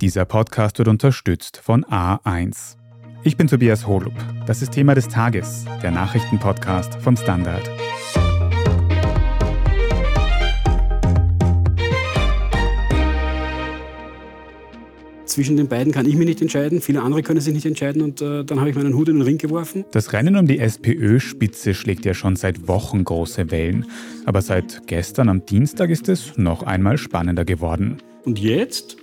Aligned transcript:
Dieser 0.00 0.24
Podcast 0.24 0.78
wird 0.78 0.86
unterstützt 0.86 1.56
von 1.56 1.84
A1. 1.84 2.76
Ich 3.24 3.36
bin 3.36 3.48
Tobias 3.48 3.88
Holub. 3.88 4.12
Das 4.46 4.62
ist 4.62 4.70
Thema 4.70 4.94
des 4.94 5.08
Tages, 5.08 5.64
der 5.82 5.90
Nachrichtenpodcast 5.90 6.94
vom 7.02 7.16
Standard. 7.16 7.68
Zwischen 15.24 15.56
den 15.56 15.66
beiden 15.66 15.92
kann 15.92 16.06
ich 16.06 16.14
mich 16.14 16.28
nicht 16.28 16.42
entscheiden, 16.42 16.80
viele 16.80 17.02
andere 17.02 17.24
können 17.24 17.40
sich 17.40 17.52
nicht 17.52 17.66
entscheiden 17.66 18.02
und 18.02 18.22
äh, 18.22 18.44
dann 18.44 18.60
habe 18.60 18.70
ich 18.70 18.76
meinen 18.76 18.94
Hut 18.94 19.08
in 19.08 19.16
den 19.16 19.22
Ring 19.22 19.38
geworfen. 19.38 19.84
Das 19.90 20.12
Rennen 20.12 20.36
um 20.36 20.46
die 20.46 20.60
SPÖ-Spitze 20.60 21.74
schlägt 21.74 22.04
ja 22.04 22.14
schon 22.14 22.36
seit 22.36 22.68
Wochen 22.68 23.02
große 23.02 23.50
Wellen. 23.50 23.86
Aber 24.26 24.42
seit 24.42 24.86
gestern 24.86 25.28
am 25.28 25.44
Dienstag 25.44 25.90
ist 25.90 26.08
es 26.08 26.38
noch 26.38 26.62
einmal 26.62 26.98
spannender 26.98 27.44
geworden. 27.44 27.98
Und 28.24 28.38
jetzt 28.38 28.97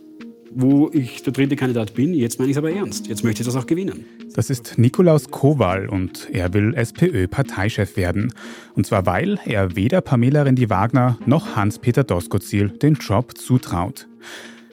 wo 0.55 0.90
ich 0.94 1.22
der 1.22 1.34
dritte 1.34 1.55
Kandidat 1.55 1.94
bin. 1.94 2.14
Jetzt 2.14 2.40
meine 2.40 2.50
ich 2.50 2.55
es 2.55 2.58
aber 2.58 2.72
ernst. 2.72 3.08
Jetzt 3.08 3.23
möchte 3.23 3.41
ich 3.41 3.46
das 3.46 3.55
auch 3.55 3.68
gewinnen. 3.68 4.05
Das 4.34 4.50
ist 4.50 4.77
Nikolaus 4.77 5.30
Kowal 5.30 5.88
und 5.88 6.30
er 6.32 6.54
will 6.54 6.73
SPÖ-Parteichef 6.73 7.98
werden. 7.98 8.34
Und 8.73 8.88
zwar, 8.88 9.05
weil 9.05 9.38
er 9.46 9.76
weder 9.76 10.02
Pamela 10.02 10.44
Rendi-Wagner 10.44 11.20
noch 11.26 11.55
Hans-Peter 11.55 12.04
Doskozil 12.04 12.70
den 12.70 12.96
Job 12.96 13.38
zutraut. 13.38 14.08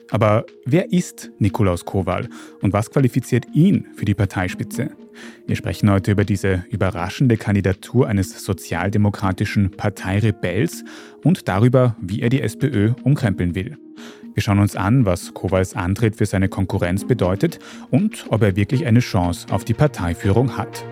Aber 0.09 0.45
wer 0.65 0.93
ist 0.93 1.31
Nikolaus 1.39 1.85
Kowal 1.85 2.29
und 2.61 2.71
was 2.71 2.89
qualifiziert 2.89 3.45
ihn 3.53 3.87
für 3.95 4.05
die 4.05 4.13
Parteispitze? 4.13 4.91
Wir 5.47 5.55
sprechen 5.55 5.89
heute 5.91 6.11
über 6.11 6.23
diese 6.23 6.65
überraschende 6.69 7.35
Kandidatur 7.37 8.07
eines 8.07 8.43
sozialdemokratischen 8.43 9.71
Parteirebells 9.71 10.83
und 11.23 11.47
darüber, 11.47 11.95
wie 12.01 12.21
er 12.21 12.29
die 12.29 12.41
SPÖ 12.41 12.93
umkrempeln 13.03 13.55
will. 13.55 13.77
Wir 14.33 14.41
schauen 14.41 14.57
uns 14.57 14.75
an, 14.75 15.05
was 15.05 15.35
Kowals 15.35 15.75
Antritt 15.75 16.15
für 16.15 16.25
seine 16.25 16.49
Konkurrenz 16.49 17.05
bedeutet 17.05 17.59
und 17.91 18.25
ob 18.29 18.41
er 18.41 18.55
wirklich 18.55 18.87
eine 18.87 18.99
Chance 18.99 19.47
auf 19.51 19.63
die 19.63 19.75
Parteiführung 19.75 20.57
hat. 20.57 20.83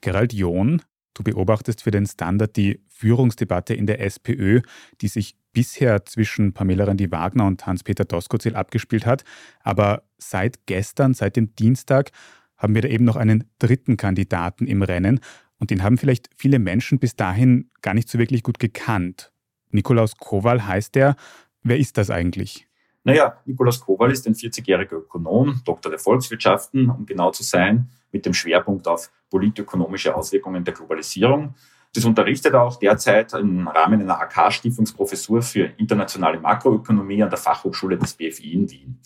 Gerald 0.00 0.32
John, 0.32 0.80
du 1.14 1.24
beobachtest 1.24 1.82
für 1.82 1.90
den 1.90 2.06
Standard 2.06 2.56
die 2.56 2.80
Führungsdebatte 2.88 3.74
in 3.74 3.86
der 3.86 4.00
SPÖ, 4.00 4.60
die 5.00 5.08
sich 5.08 5.36
bisher 5.52 6.04
zwischen 6.04 6.52
Pamela 6.52 6.84
Rendi-Wagner 6.84 7.44
und 7.44 7.66
Hans-Peter 7.66 8.04
Doskozil 8.04 8.54
abgespielt 8.54 9.04
hat. 9.04 9.24
Aber 9.60 10.04
seit 10.18 10.66
gestern, 10.66 11.12
seit 11.12 11.34
dem 11.34 11.56
Dienstag, 11.56 12.12
haben 12.56 12.76
wir 12.76 12.82
da 12.82 12.88
eben 12.88 13.04
noch 13.04 13.16
einen 13.16 13.50
dritten 13.58 13.96
Kandidaten 13.96 14.68
im 14.68 14.82
Rennen. 14.82 15.18
Und 15.58 15.70
den 15.70 15.82
haben 15.82 15.98
vielleicht 15.98 16.30
viele 16.36 16.60
Menschen 16.60 17.00
bis 17.00 17.16
dahin 17.16 17.70
gar 17.82 17.94
nicht 17.94 18.08
so 18.08 18.20
wirklich 18.20 18.44
gut 18.44 18.60
gekannt. 18.60 19.32
Nikolaus 19.70 20.16
Kowal 20.16 20.66
heißt 20.66 20.96
er. 20.96 21.16
Wer 21.62 21.78
ist 21.78 21.98
das 21.98 22.10
eigentlich? 22.10 22.66
Naja, 23.04 23.38
Nikolaus 23.44 23.80
Kowal 23.80 24.12
ist 24.12 24.26
ein 24.26 24.34
40-jähriger 24.34 24.96
Ökonom, 24.96 25.62
Doktor 25.64 25.90
der 25.90 25.98
Volkswirtschaften, 25.98 26.90
um 26.90 27.06
genau 27.06 27.30
zu 27.30 27.42
sein, 27.42 27.88
mit 28.12 28.26
dem 28.26 28.34
Schwerpunkt 28.34 28.86
auf 28.86 29.10
politökonomische 29.30 30.14
Auswirkungen 30.14 30.64
der 30.64 30.74
Globalisierung. 30.74 31.54
Das 31.94 32.04
unterrichtet 32.04 32.52
er 32.52 32.62
auch 32.62 32.78
derzeit 32.78 33.32
im 33.32 33.66
Rahmen 33.66 34.02
einer 34.02 34.20
AK-Stiftungsprofessur 34.20 35.42
für 35.42 35.64
internationale 35.78 36.38
Makroökonomie 36.38 37.22
an 37.22 37.30
der 37.30 37.38
Fachhochschule 37.38 37.96
des 37.96 38.14
BFI 38.14 38.52
in 38.52 38.70
Wien. 38.70 39.00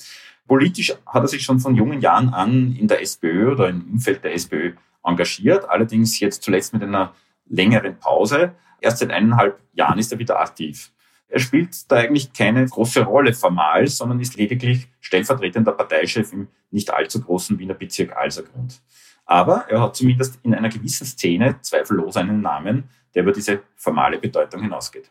Politisch 0.47 0.93
hat 1.07 1.23
er 1.23 1.29
sich 1.29 1.43
schon 1.43 1.61
von 1.61 1.77
jungen 1.77 2.01
Jahren 2.01 2.31
an 2.31 2.75
in 2.77 2.89
der 2.89 3.01
SPÖ 3.01 3.53
oder 3.53 3.69
im 3.69 3.93
Umfeld 3.93 4.25
der 4.25 4.35
SPÖ 4.35 4.73
engagiert, 5.05 5.69
allerdings 5.69 6.19
jetzt 6.21 6.43
zuletzt 6.43 6.73
mit 6.73 6.83
einer 6.83 7.15
längeren 7.49 7.97
Pause. 7.99 8.53
Erst 8.83 8.99
seit 8.99 9.11
eineinhalb 9.11 9.61
Jahren 9.73 9.99
ist 9.99 10.13
er 10.13 10.19
wieder 10.19 10.41
aktiv. 10.41 10.93
Er 11.29 11.39
spielt 11.39 11.91
da 11.91 11.97
eigentlich 11.97 12.33
keine 12.35 12.67
große 12.67 13.05
Rolle 13.05 13.33
formal, 13.33 13.87
sondern 13.87 14.21
ist 14.21 14.37
lediglich 14.37 14.89
stellvertretender 15.01 15.73
Parteichef 15.73 16.33
im 16.33 16.49
nicht 16.71 16.93
allzu 16.93 17.23
großen 17.23 17.59
Wiener 17.59 17.75
Bezirk 17.75 18.15
Alsergrund. 18.15 18.83
Aber 19.25 19.65
er 19.69 19.81
hat 19.81 19.97
zumindest 19.97 20.39
in 20.43 20.55
einer 20.55 20.69
gewissen 20.69 21.07
Szene 21.07 21.57
zweifellos 21.63 22.17
einen 22.17 22.43
Namen, 22.43 22.91
der 23.15 23.23
über 23.23 23.33
diese 23.33 23.63
formale 23.77 24.19
Bedeutung 24.19 24.63
hinausgeht. 24.63 25.11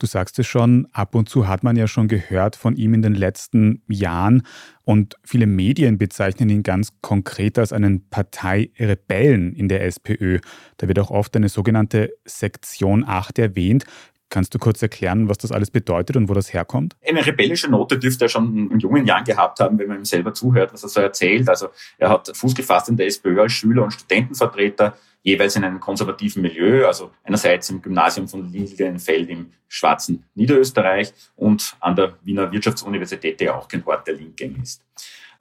Du 0.00 0.06
sagst 0.06 0.38
es 0.38 0.46
schon, 0.46 0.88
ab 0.92 1.14
und 1.14 1.28
zu 1.28 1.46
hat 1.46 1.62
man 1.62 1.76
ja 1.76 1.86
schon 1.86 2.08
gehört 2.08 2.56
von 2.56 2.74
ihm 2.74 2.94
in 2.94 3.02
den 3.02 3.14
letzten 3.14 3.82
Jahren 3.86 4.42
und 4.82 5.16
viele 5.24 5.46
Medien 5.46 5.98
bezeichnen 5.98 6.48
ihn 6.48 6.62
ganz 6.62 6.88
konkret 7.02 7.58
als 7.58 7.74
einen 7.74 8.08
Parteirebellen 8.08 9.54
in 9.54 9.68
der 9.68 9.84
SPÖ. 9.84 10.40
Da 10.78 10.88
wird 10.88 10.98
auch 11.00 11.10
oft 11.10 11.36
eine 11.36 11.50
sogenannte 11.50 12.14
Sektion 12.24 13.04
8 13.06 13.38
erwähnt. 13.38 13.84
Kannst 14.30 14.54
du 14.54 14.60
kurz 14.60 14.80
erklären, 14.80 15.28
was 15.28 15.38
das 15.38 15.50
alles 15.50 15.72
bedeutet 15.72 16.16
und 16.16 16.28
wo 16.28 16.34
das 16.34 16.52
herkommt? 16.52 16.94
Eine 17.06 17.26
rebellische 17.26 17.68
Note 17.68 17.98
dürfte 17.98 18.26
er 18.26 18.28
schon 18.28 18.70
in 18.70 18.78
jungen 18.78 19.04
Jahren 19.04 19.24
gehabt 19.24 19.58
haben, 19.58 19.76
wenn 19.78 19.88
man 19.88 19.98
ihm 19.98 20.04
selber 20.04 20.32
zuhört, 20.32 20.72
was 20.72 20.84
er 20.84 20.88
so 20.88 21.00
erzählt. 21.00 21.48
Also 21.48 21.70
er 21.98 22.10
hat 22.10 22.30
Fuß 22.34 22.54
gefasst 22.54 22.88
in 22.88 22.96
der 22.96 23.06
SPÖ 23.06 23.40
als 23.40 23.52
Schüler 23.52 23.82
und 23.82 23.92
Studentenvertreter, 23.92 24.96
jeweils 25.22 25.56
in 25.56 25.64
einem 25.64 25.80
konservativen 25.80 26.42
Milieu, 26.42 26.86
also 26.86 27.10
einerseits 27.24 27.70
im 27.70 27.82
Gymnasium 27.82 28.28
von 28.28 28.52
Lilienfeld 28.52 29.28
im 29.28 29.50
schwarzen 29.68 30.24
Niederösterreich 30.36 31.12
und 31.34 31.76
an 31.80 31.96
der 31.96 32.14
Wiener 32.22 32.52
Wirtschaftsuniversität, 32.52 33.40
der 33.40 33.56
auch 33.56 33.66
kein 33.66 33.84
Ort 33.84 34.06
der 34.06 34.14
Linken 34.14 34.62
ist. 34.62 34.80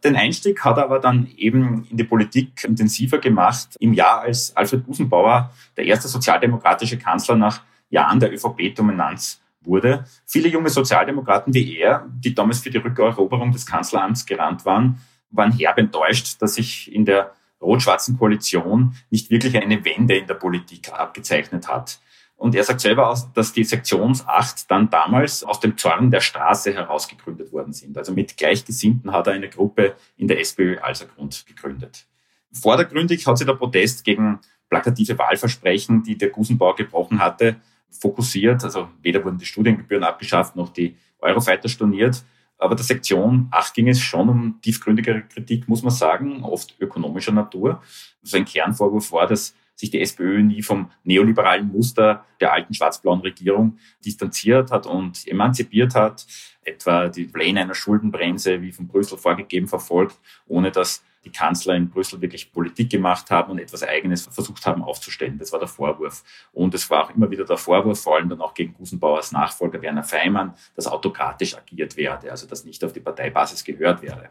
Den 0.03 0.15
Einstieg 0.15 0.63
hat 0.65 0.77
er 0.77 0.85
aber 0.85 0.99
dann 0.99 1.27
eben 1.37 1.85
in 1.91 1.97
die 1.97 2.03
Politik 2.05 2.63
intensiver 2.63 3.19
gemacht 3.19 3.75
im 3.79 3.93
Jahr, 3.93 4.21
als 4.21 4.55
Alfred 4.55 4.85
Gusenbauer, 4.85 5.53
der 5.77 5.85
erste 5.85 6.07
sozialdemokratische 6.07 6.97
Kanzler 6.97 7.35
nach 7.35 7.61
Jahren 7.89 8.19
der 8.19 8.33
ÖVP-Dominanz 8.33 9.41
wurde. 9.61 10.05
Viele 10.25 10.49
junge 10.49 10.69
Sozialdemokraten 10.69 11.53
wie 11.53 11.77
er, 11.77 12.07
die 12.11 12.33
damals 12.33 12.59
für 12.59 12.69
die 12.69 12.77
Rückeroberung 12.77 13.51
des 13.51 13.65
Kanzleramts 13.65 14.25
gerannt 14.25 14.65
waren, 14.65 15.01
waren 15.31 15.51
herb 15.51 15.77
enttäuscht, 15.77 16.41
dass 16.41 16.55
sich 16.55 16.93
in 16.93 17.05
der 17.05 17.33
rot-schwarzen 17.61 18.17
Koalition 18.17 18.95
nicht 19.09 19.29
wirklich 19.29 19.57
eine 19.57 19.83
Wende 19.83 20.17
in 20.17 20.27
der 20.27 20.35
Politik 20.35 20.91
abgezeichnet 20.91 21.67
hat. 21.67 21.99
Und 22.35 22.55
er 22.55 22.63
sagt 22.63 22.79
selber 22.79 23.09
aus, 23.09 23.31
dass 23.33 23.51
die 23.51 23.65
Sektionsacht 23.65 24.71
dann 24.71 24.89
damals 24.89 25.43
aus 25.43 25.59
dem 25.59 25.77
Zorn 25.77 26.09
der 26.09 26.21
Straße 26.21 26.73
heraus 26.73 27.09
gegründet 27.09 27.51
worden 27.51 27.73
sind. 27.73 27.97
Also 27.97 28.13
mit 28.13 28.37
Gleichgesinnten 28.37 29.11
hat 29.11 29.27
er 29.27 29.33
eine 29.33 29.49
Gruppe 29.49 29.95
in 30.15 30.29
der 30.29 30.39
SPÖ 30.39 30.77
Alsergrund 30.79 31.45
gegründet. 31.45 32.05
Vordergründig 32.53 33.27
hat 33.27 33.37
sich 33.37 33.45
der 33.45 33.55
Protest 33.55 34.05
gegen 34.05 34.39
plakative 34.69 35.17
Wahlversprechen, 35.17 36.03
die 36.03 36.17
der 36.17 36.29
Gusenbauer 36.29 36.77
gebrochen 36.77 37.19
hatte, 37.19 37.57
fokussiert. 37.91 38.63
Also 38.63 38.89
weder 39.01 39.23
wurden 39.23 39.37
die 39.37 39.45
Studiengebühren 39.45 40.03
abgeschafft 40.03 40.55
noch 40.55 40.69
die 40.69 40.95
Eurofighter 41.19 41.69
storniert. 41.69 42.23
Aber 42.57 42.75
der 42.75 42.83
Sektion 42.83 43.47
8 43.51 43.73
ging 43.73 43.87
es 43.87 43.99
schon 43.99 44.27
um 44.27 44.61
tiefgründigere 44.61 45.23
Kritik, 45.23 45.67
muss 45.69 45.81
man 45.81 45.91
sagen, 45.91 46.43
oft 46.43 46.75
ökonomischer 46.79 47.31
Natur. 47.31 47.81
So 48.21 48.37
ein 48.37 48.45
Kernvorwurf 48.45 49.11
war, 49.13 49.27
dass 49.27 49.55
sich 49.75 49.89
die 49.89 50.01
SPÖ 50.01 50.43
nie 50.43 50.61
vom 50.61 50.91
neoliberalen 51.05 51.71
Muster 51.71 52.25
der 52.41 52.51
alten 52.51 52.73
schwarz-blauen 52.73 53.21
Regierung 53.21 53.77
distanziert 54.03 54.71
hat 54.71 54.85
und 54.85 55.25
emanzipiert 55.25 55.95
hat, 55.95 56.27
etwa 56.63 57.07
die 57.07 57.23
Pläne 57.25 57.61
einer 57.61 57.75
Schuldenbremse 57.75 58.61
wie 58.61 58.73
von 58.73 58.87
Brüssel 58.87 59.17
vorgegeben 59.17 59.69
verfolgt, 59.69 60.19
ohne 60.47 60.71
dass 60.71 61.01
die 61.23 61.31
Kanzler 61.31 61.75
in 61.75 61.89
Brüssel 61.89 62.21
wirklich 62.21 62.51
Politik 62.51 62.89
gemacht 62.89 63.29
haben 63.29 63.51
und 63.51 63.59
etwas 63.59 63.83
Eigenes 63.83 64.27
versucht 64.27 64.65
haben 64.65 64.83
aufzustellen. 64.83 65.37
Das 65.37 65.51
war 65.51 65.59
der 65.59 65.67
Vorwurf. 65.67 66.23
Und 66.51 66.73
es 66.73 66.89
war 66.89 67.05
auch 67.05 67.15
immer 67.15 67.29
wieder 67.29 67.45
der 67.45 67.57
Vorwurf, 67.57 68.01
vor 68.01 68.15
allem 68.15 68.29
dann 68.29 68.41
auch 68.41 68.53
gegen 68.53 68.73
Gusenbauers 68.73 69.31
Nachfolger 69.31 69.81
Werner 69.81 70.03
Feimann, 70.03 70.53
dass 70.75 70.87
autokratisch 70.87 71.55
agiert 71.55 71.97
werde, 71.97 72.31
also 72.31 72.47
dass 72.47 72.63
nicht 72.63 72.83
auf 72.83 72.93
die 72.93 73.01
Parteibasis 73.01 73.63
gehört 73.63 74.01
wäre. 74.01 74.29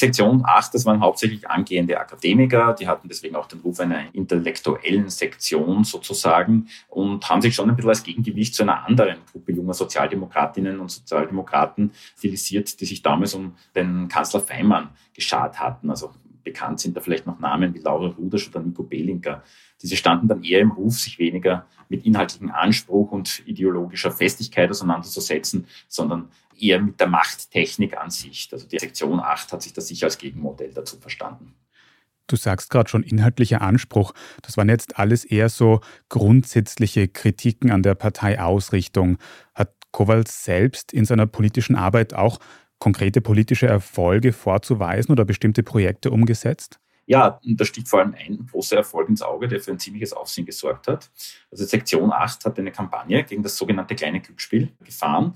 Sektion 0.00 0.42
8, 0.46 0.74
das 0.74 0.86
waren 0.86 1.00
hauptsächlich 1.00 1.48
angehende 1.48 2.00
Akademiker, 2.00 2.72
die 2.72 2.88
hatten 2.88 3.06
deswegen 3.08 3.36
auch 3.36 3.46
den 3.46 3.60
Ruf 3.60 3.80
einer 3.80 4.14
intellektuellen 4.14 5.10
Sektion 5.10 5.84
sozusagen 5.84 6.68
und 6.88 7.28
haben 7.28 7.42
sich 7.42 7.54
schon 7.54 7.68
ein 7.68 7.76
bisschen 7.76 7.90
als 7.90 8.02
Gegengewicht 8.02 8.54
zu 8.54 8.62
einer 8.62 8.86
anderen 8.86 9.18
Gruppe 9.30 9.52
junger 9.52 9.74
Sozialdemokratinnen 9.74 10.80
und 10.80 10.90
Sozialdemokraten 10.90 11.92
stilisiert, 12.16 12.80
die 12.80 12.86
sich 12.86 13.02
damals 13.02 13.34
um 13.34 13.54
den 13.76 14.08
Kanzler 14.08 14.40
Feimann 14.40 14.88
geschart 15.12 15.60
hatten. 15.60 15.90
Also 15.90 16.10
bekannt 16.42 16.80
sind 16.80 16.96
da 16.96 17.02
vielleicht 17.02 17.26
noch 17.26 17.38
Namen 17.38 17.74
wie 17.74 17.80
Laura 17.80 18.08
Rudasch 18.08 18.48
oder 18.48 18.60
Nico 18.60 18.82
Belinker. 18.82 19.42
Diese 19.82 19.96
standen 19.96 20.28
dann 20.28 20.42
eher 20.42 20.60
im 20.60 20.70
Ruf, 20.70 20.94
sich 20.94 21.18
weniger 21.18 21.66
mit 21.90 22.06
inhaltlichem 22.06 22.50
Anspruch 22.50 23.12
und 23.12 23.42
ideologischer 23.46 24.10
Festigkeit 24.10 24.70
auseinanderzusetzen, 24.70 25.66
sondern 25.88 26.28
eher 26.62 26.80
mit 26.80 27.00
der 27.00 27.08
Machttechnik 27.08 27.96
an 27.96 28.10
sich. 28.10 28.48
Also 28.52 28.66
die 28.66 28.78
Sektion 28.78 29.20
8 29.20 29.52
hat 29.52 29.62
sich 29.62 29.72
da 29.72 29.80
sicher 29.80 30.06
als 30.06 30.18
Gegenmodell 30.18 30.72
dazu 30.72 30.98
verstanden. 30.98 31.54
Du 32.26 32.36
sagst 32.36 32.70
gerade 32.70 32.88
schon 32.88 33.02
inhaltlicher 33.02 33.60
Anspruch. 33.60 34.12
Das 34.42 34.56
waren 34.56 34.68
jetzt 34.68 34.98
alles 34.98 35.24
eher 35.24 35.48
so 35.48 35.80
grundsätzliche 36.08 37.08
Kritiken 37.08 37.72
an 37.72 37.82
der 37.82 37.96
Parteiausrichtung. 37.96 39.18
Hat 39.54 39.74
Kowals 39.90 40.44
selbst 40.44 40.92
in 40.92 41.04
seiner 41.04 41.26
politischen 41.26 41.74
Arbeit 41.74 42.14
auch 42.14 42.38
konkrete 42.78 43.20
politische 43.20 43.66
Erfolge 43.66 44.32
vorzuweisen 44.32 45.10
oder 45.10 45.24
bestimmte 45.24 45.64
Projekte 45.64 46.12
umgesetzt? 46.12 46.78
Ja, 47.06 47.40
da 47.42 47.64
sticht 47.64 47.88
vor 47.88 47.98
allem 47.98 48.14
ein 48.14 48.46
großer 48.48 48.76
Erfolg 48.76 49.08
ins 49.08 49.20
Auge, 49.20 49.48
der 49.48 49.58
für 49.58 49.72
ein 49.72 49.80
ziemliches 49.80 50.12
Aufsehen 50.12 50.46
gesorgt 50.46 50.86
hat. 50.86 51.10
Also 51.50 51.64
Sektion 51.64 52.12
8 52.12 52.44
hat 52.44 52.56
eine 52.56 52.70
Kampagne 52.70 53.24
gegen 53.24 53.42
das 53.42 53.56
sogenannte 53.56 53.96
kleine 53.96 54.20
Glücksspiel 54.20 54.70
gefahren. 54.84 55.34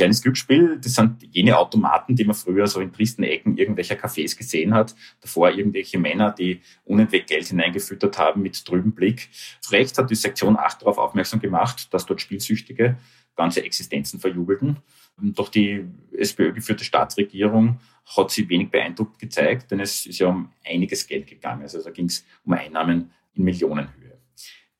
Kleines 0.00 0.22
Glücksspiel, 0.22 0.78
das 0.82 0.94
sind 0.94 1.22
jene 1.30 1.58
Automaten, 1.58 2.16
die 2.16 2.24
man 2.24 2.34
früher 2.34 2.66
so 2.66 2.80
in 2.80 2.90
tristen 2.90 3.22
Ecken 3.22 3.58
irgendwelcher 3.58 3.96
Cafés 3.96 4.34
gesehen 4.34 4.72
hat. 4.72 4.94
Davor 5.20 5.50
irgendwelche 5.50 5.98
Männer, 5.98 6.32
die 6.32 6.62
unentwegt 6.86 7.28
Geld 7.28 7.48
hineingefüttert 7.48 8.16
haben 8.16 8.40
mit 8.40 8.64
trüben 8.64 8.92
Blick. 8.92 9.28
Zu 9.60 9.72
Recht 9.72 9.98
hat 9.98 10.10
die 10.10 10.14
Sektion 10.14 10.56
8 10.56 10.80
darauf 10.80 10.96
aufmerksam 10.96 11.38
gemacht, 11.38 11.92
dass 11.92 12.06
dort 12.06 12.22
Spielsüchtige 12.22 12.96
ganze 13.36 13.62
Existenzen 13.62 14.20
verjubelten. 14.20 14.78
Doch 15.18 15.50
die 15.50 15.84
SPÖ-geführte 16.16 16.84
Staatsregierung 16.84 17.78
hat 18.16 18.30
sie 18.30 18.48
wenig 18.48 18.70
beeindruckt 18.70 19.18
gezeigt, 19.18 19.70
denn 19.70 19.80
es 19.80 20.06
ist 20.06 20.18
ja 20.18 20.28
um 20.28 20.50
einiges 20.64 21.06
Geld 21.06 21.26
gegangen. 21.26 21.60
Also 21.60 21.82
da 21.82 21.90
ging 21.90 22.06
es 22.06 22.24
um 22.46 22.54
Einnahmen 22.54 23.10
in 23.34 23.44
Millionenhöhe. 23.44 23.99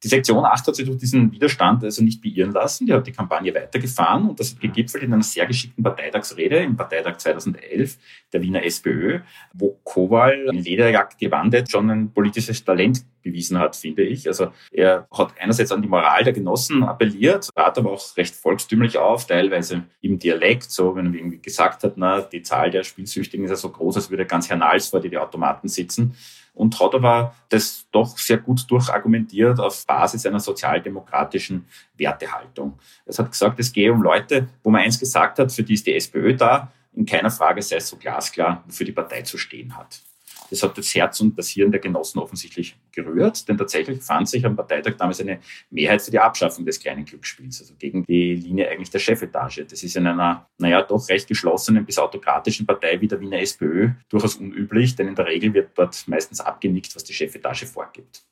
Die 0.03 0.09
Sektion 0.09 0.45
8 0.45 0.67
hat 0.67 0.75
sich 0.75 0.87
durch 0.87 0.97
diesen 0.97 1.31
Widerstand 1.31 1.85
also 1.85 2.03
nicht 2.03 2.23
beirren 2.23 2.53
lassen. 2.53 2.87
Die 2.87 2.95
hat 2.95 3.07
die 3.07 3.13
Kampagne 3.13 3.55
weitergefahren 3.55 4.31
und 4.31 4.41
das 4.41 4.53
hat 4.53 4.61
gegipfelt 4.61 5.05
in 5.05 5.13
einer 5.13 5.23
sehr 5.23 5.47
geschickten 5.47 5.85
Parteitagsrede 5.85 6.57
im 6.57 6.77
Parteitag 6.77 7.19
2011 7.19 7.99
der 8.33 8.41
Wiener 8.41 8.65
SPÖ, 8.65 9.21
wo 9.53 9.79
Kowal 9.85 10.49
in 10.53 10.65
Lederjagd 10.65 11.19
gewandet 11.19 11.71
schon 11.71 11.91
ein 11.91 12.13
politisches 12.13 12.65
Talent 12.65 13.05
bewiesen 13.23 13.59
hat, 13.59 13.77
finde 13.77 14.03
ich. 14.03 14.27
Also 14.27 14.53
er 14.73 15.07
hat 15.13 15.35
einerseits 15.39 15.71
an 15.71 15.83
die 15.83 15.89
Moral 15.89 16.25
der 16.25 16.33
Genossen 16.33 16.83
appelliert, 16.83 17.51
trat 17.55 17.77
aber 17.77 17.93
auch 17.93 18.17
recht 18.17 18.35
volkstümlich 18.35 18.97
auf, 18.97 19.27
teilweise 19.27 19.83
im 20.01 20.19
Dialekt, 20.19 20.71
so 20.71 20.97
wenn 20.97 21.07
er 21.07 21.15
irgendwie 21.15 21.43
gesagt 21.43 21.85
hat, 21.85 21.95
na, 21.97 22.23
die 22.23 22.43
Zahl 22.43 22.71
der 22.71 22.85
Spielsüchtigen 22.85 23.45
ist 23.45 23.51
ja 23.51 23.57
so 23.57 23.69
groß, 23.69 23.97
als 23.97 24.11
würde 24.11 24.25
ganz 24.25 24.49
Hernals 24.49 24.89
vor 24.89 25.01
die, 25.01 25.11
die 25.11 25.19
Automaten 25.19 25.69
sitzen 25.69 26.15
und 26.55 26.79
hat 26.81 26.95
aber 26.95 27.35
das 27.49 27.87
doch 27.91 28.19
sehr 28.19 28.39
gut 28.39 28.71
durchargumentiert 28.71 29.61
auf 29.61 29.87
Basis 29.87 30.27
einer 30.27 30.41
sozialdemokratischen 30.41 31.67
Wertehaltung. 31.97 32.79
Es 33.07 33.19
hat 33.19 33.31
gesagt, 33.31 33.59
es 33.61 33.73
gehe 33.73 33.93
um 33.93 34.03
Leute, 34.03 34.49
wo 34.63 34.71
man 34.71 34.83
eins 34.83 34.99
gesagt 34.99 35.39
hat, 35.39 35.53
für 35.53 35.63
die 35.63 35.75
ist 35.75 35.87
die 35.87 35.95
SPÖ 35.95 36.35
da, 36.35 36.73
in 36.95 37.07
keiner 37.07 37.31
Frage 37.31 37.63
sei 37.63 37.77
es 37.77 37.89
so 37.89 37.97
glasklar, 37.97 38.65
wofür 38.67 38.87
die 38.87 38.93
Partei 38.93 39.23
zu 39.23 39.39
stehen 39.39 39.77
hat. 39.77 40.03
Das 40.51 40.63
hat 40.63 40.77
das 40.77 40.95
Herz 40.95 41.21
und 41.21 41.39
das 41.39 41.49
Hirn 41.49 41.71
der 41.71 41.81
Genossen 41.81 42.19
offensichtlich 42.19 42.77
gerührt, 42.93 43.49
denn 43.49 43.57
tatsächlich 43.57 44.03
fand 44.03 44.29
sich 44.29 44.45
am 44.45 44.57
Parteitag 44.57 44.97
damals 44.97 45.21
eine 45.21 45.41
Mehrheit 45.71 46.03
für 46.03 46.11
die 46.11 46.19
Abschaffung 46.19 46.67
des 46.67 46.81
kleinen 46.81 47.05
Glücksspiels, 47.05 47.61
also 47.61 47.75
gegen 47.79 48.05
die 48.05 48.35
Linie 48.35 48.69
eigentlich 48.69 48.91
der 48.91 48.99
Chefetage. 48.99 49.65
Das 49.65 49.83
ist 49.83 49.97
in 49.97 50.07
einer, 50.07 50.49
naja, 50.59 50.83
doch 50.83 51.09
recht 51.09 51.29
geschlossenen 51.29 51.85
bis 51.87 51.99
autokratischen 51.99 52.67
Partei 52.67 53.01
wie 53.01 53.09
der 53.09 53.21
Wiener 53.21 53.39
SPÖ 53.39 53.91
durchaus 54.09 54.37
unüblich, 54.37 54.97
denn 54.97 55.09
in 55.09 55.15
der 55.15 55.27
Regel 55.27 55.55
wird 55.55 55.71
dort 55.77 56.07
meistens 56.09 56.41
abgenickt, 56.41 56.95
was 56.97 57.05
die 57.05 57.15
Chefetage 57.15 57.67
vorgibt. 57.67 58.23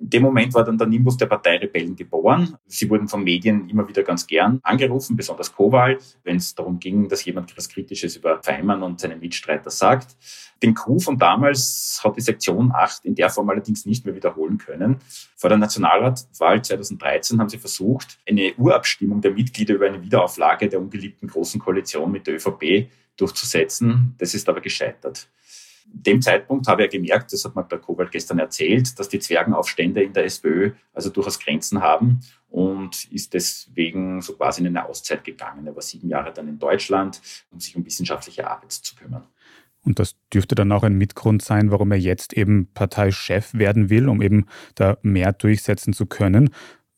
In 0.00 0.08
dem 0.08 0.22
Moment 0.22 0.54
war 0.54 0.64
dann 0.64 0.78
der 0.78 0.86
Nimbus 0.86 1.18
der 1.18 1.26
Partei 1.26 1.58
Rebellen 1.58 1.94
geboren. 1.94 2.56
Sie 2.66 2.88
wurden 2.88 3.06
von 3.06 3.22
Medien 3.22 3.68
immer 3.68 3.86
wieder 3.86 4.02
ganz 4.02 4.26
gern 4.26 4.58
angerufen, 4.62 5.14
besonders 5.14 5.54
Kowal, 5.54 5.98
wenn 6.24 6.36
es 6.36 6.54
darum 6.54 6.80
ging, 6.80 7.08
dass 7.08 7.24
jemand 7.24 7.50
etwas 7.50 7.68
Kritisches 7.68 8.16
über 8.16 8.42
Feimann 8.42 8.82
und 8.82 8.98
seine 8.98 9.16
Mitstreiter 9.16 9.70
sagt. 9.70 10.16
Den 10.62 10.74
Coup 10.74 11.02
von 11.02 11.18
damals 11.18 12.00
hat 12.02 12.16
die 12.16 12.22
Sektion 12.22 12.72
8 12.72 13.04
in 13.04 13.14
der 13.14 13.28
Form 13.28 13.50
allerdings 13.50 13.84
nicht 13.84 14.06
mehr 14.06 14.14
wiederholen 14.14 14.56
können. 14.56 14.96
Vor 15.36 15.50
der 15.50 15.58
Nationalratswahl 15.58 16.62
2013 16.62 17.38
haben 17.38 17.50
sie 17.50 17.58
versucht, 17.58 18.18
eine 18.26 18.54
Urabstimmung 18.56 19.20
der 19.20 19.32
Mitglieder 19.32 19.74
über 19.74 19.86
eine 19.86 20.02
Wiederauflage 20.02 20.68
der 20.68 20.80
ungeliebten 20.80 21.28
Großen 21.28 21.60
Koalition 21.60 22.10
mit 22.10 22.26
der 22.26 22.36
ÖVP 22.36 22.90
durchzusetzen. 23.16 24.14
Das 24.18 24.32
ist 24.32 24.48
aber 24.48 24.62
gescheitert 24.62 25.28
dem 25.84 26.22
Zeitpunkt 26.22 26.66
habe 26.68 26.84
ich 26.84 26.90
gemerkt, 26.90 27.32
das 27.32 27.44
hat 27.44 27.54
mir 27.56 27.64
der 27.64 27.78
Kowald 27.78 28.10
gestern 28.10 28.38
erzählt, 28.38 28.98
dass 28.98 29.08
die 29.08 29.18
Zwergenaufstände 29.18 30.02
in 30.02 30.12
der 30.12 30.24
SPÖ 30.24 30.72
also 30.92 31.10
durchaus 31.10 31.38
Grenzen 31.38 31.80
haben 31.80 32.20
und 32.48 33.10
ist 33.12 33.34
deswegen 33.34 34.20
so 34.22 34.34
quasi 34.34 34.60
in 34.60 34.68
eine 34.68 34.86
Auszeit 34.86 35.24
gegangen. 35.24 35.66
Er 35.66 35.74
war 35.74 35.82
sieben 35.82 36.08
Jahre 36.08 36.32
dann 36.32 36.48
in 36.48 36.58
Deutschland, 36.58 37.20
um 37.50 37.60
sich 37.60 37.76
um 37.76 37.84
wissenschaftliche 37.84 38.48
Arbeit 38.48 38.72
zu 38.72 38.94
kümmern. 38.94 39.26
Und 39.82 39.98
das 39.98 40.14
dürfte 40.32 40.54
dann 40.54 40.72
auch 40.72 40.82
ein 40.82 40.98
Mitgrund 40.98 41.42
sein, 41.42 41.70
warum 41.70 41.90
er 41.92 41.98
jetzt 41.98 42.34
eben 42.34 42.68
Parteichef 42.74 43.54
werden 43.54 43.88
will, 43.88 44.08
um 44.08 44.20
eben 44.20 44.46
da 44.74 44.98
mehr 45.02 45.32
durchsetzen 45.32 45.92
zu 45.92 46.06
können. 46.06 46.50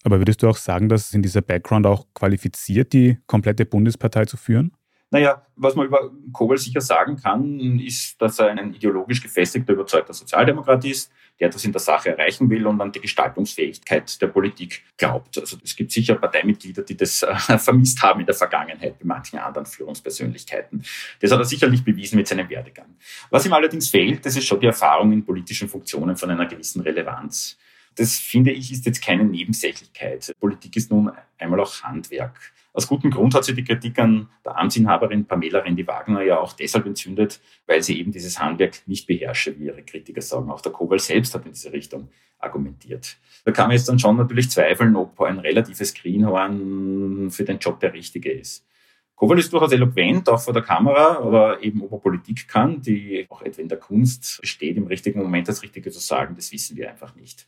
Aber 0.04 0.18
würdest 0.18 0.42
du 0.42 0.48
auch 0.48 0.56
sagen, 0.56 0.88
dass 0.88 1.14
in 1.14 1.22
dieser 1.22 1.42
Background 1.42 1.86
auch 1.86 2.06
qualifiziert, 2.14 2.92
die 2.92 3.18
komplette 3.26 3.64
Bundespartei 3.64 4.24
zu 4.24 4.36
führen? 4.36 4.72
Naja, 5.12 5.46
was 5.56 5.74
man 5.74 5.86
über 5.86 6.10
Kobel 6.32 6.56
sicher 6.56 6.80
sagen 6.80 7.16
kann, 7.16 7.60
ist, 7.78 8.20
dass 8.20 8.38
er 8.38 8.48
ein 8.48 8.72
ideologisch 8.72 9.22
gefestigter, 9.22 9.74
überzeugter 9.74 10.14
Sozialdemokrat 10.14 10.86
ist, 10.86 11.12
der 11.38 11.48
etwas 11.48 11.66
in 11.66 11.72
der 11.72 11.82
Sache 11.82 12.16
erreichen 12.16 12.48
will 12.48 12.66
und 12.66 12.80
an 12.80 12.92
die 12.92 13.00
Gestaltungsfähigkeit 13.00 14.22
der 14.22 14.28
Politik 14.28 14.82
glaubt. 14.96 15.36
Also 15.36 15.58
es 15.62 15.76
gibt 15.76 15.92
sicher 15.92 16.14
Parteimitglieder, 16.14 16.82
die 16.82 16.96
das 16.96 17.22
äh, 17.22 17.58
vermisst 17.58 18.02
haben 18.02 18.20
in 18.20 18.26
der 18.26 18.34
Vergangenheit 18.34 18.98
bei 18.98 19.04
manchen 19.04 19.38
anderen 19.38 19.66
Führungspersönlichkeiten. 19.66 20.82
Das 21.20 21.30
hat 21.30 21.38
er 21.38 21.44
sicherlich 21.44 21.84
bewiesen 21.84 22.16
mit 22.16 22.26
seinem 22.26 22.48
Werdegang. 22.48 22.96
Was 23.28 23.44
ihm 23.44 23.52
allerdings 23.52 23.90
fehlt, 23.90 24.24
das 24.24 24.34
ist 24.34 24.46
schon 24.46 24.60
die 24.60 24.66
Erfahrung 24.66 25.12
in 25.12 25.26
politischen 25.26 25.68
Funktionen 25.68 26.16
von 26.16 26.30
einer 26.30 26.46
gewissen 26.46 26.80
Relevanz. 26.80 27.58
Das 27.96 28.16
finde 28.16 28.50
ich 28.50 28.72
ist 28.72 28.86
jetzt 28.86 29.02
keine 29.02 29.24
Nebensächlichkeit. 29.24 30.32
Politik 30.40 30.76
ist 30.76 30.90
nun 30.90 31.12
einmal 31.38 31.60
auch 31.60 31.82
Handwerk. 31.82 32.52
Aus 32.74 32.86
gutem 32.86 33.10
Grund 33.10 33.34
hat 33.34 33.44
sie 33.44 33.54
die 33.54 33.64
Kritik 33.64 33.98
an 33.98 34.28
der 34.44 34.58
Amtsinhaberin 34.58 35.26
Pamela 35.26 35.58
Rendi-Wagner 35.58 36.22
ja 36.22 36.38
auch 36.38 36.54
deshalb 36.54 36.86
entzündet, 36.86 37.40
weil 37.66 37.82
sie 37.82 38.00
eben 38.00 38.12
dieses 38.12 38.38
Handwerk 38.40 38.80
nicht 38.86 39.06
beherrsche, 39.06 39.58
wie 39.58 39.66
ihre 39.66 39.82
Kritiker 39.82 40.22
sagen. 40.22 40.50
Auch 40.50 40.62
der 40.62 40.72
Kowal 40.72 40.98
selbst 40.98 41.34
hat 41.34 41.44
in 41.44 41.52
diese 41.52 41.72
Richtung 41.72 42.08
argumentiert. 42.38 43.18
Da 43.44 43.52
kann 43.52 43.68
man 43.68 43.76
jetzt 43.76 43.88
dann 43.88 43.98
schon 43.98 44.16
natürlich 44.16 44.50
zweifeln, 44.50 44.96
ob 44.96 45.20
ein 45.20 45.38
relatives 45.38 45.92
Greenhorn 45.92 47.30
für 47.30 47.44
den 47.44 47.58
Job 47.58 47.78
der 47.80 47.92
richtige 47.92 48.32
ist. 48.32 48.66
Kowal 49.14 49.38
ist 49.38 49.52
durchaus 49.52 49.70
eloquent, 49.72 50.28
auch 50.30 50.40
vor 50.40 50.54
der 50.54 50.62
Kamera, 50.62 51.18
aber 51.18 51.62
eben 51.62 51.82
ob 51.82 51.92
er 51.92 51.98
Politik 51.98 52.48
kann, 52.48 52.80
die 52.80 53.26
auch 53.28 53.42
etwa 53.42 53.60
in 53.62 53.68
der 53.68 53.78
Kunst 53.78 54.40
besteht, 54.40 54.76
im 54.76 54.86
richtigen 54.86 55.20
Moment 55.20 55.46
das 55.46 55.62
Richtige 55.62 55.90
zu 55.90 56.00
sagen, 56.00 56.34
das 56.34 56.50
wissen 56.50 56.76
wir 56.76 56.90
einfach 56.90 57.14
nicht. 57.14 57.46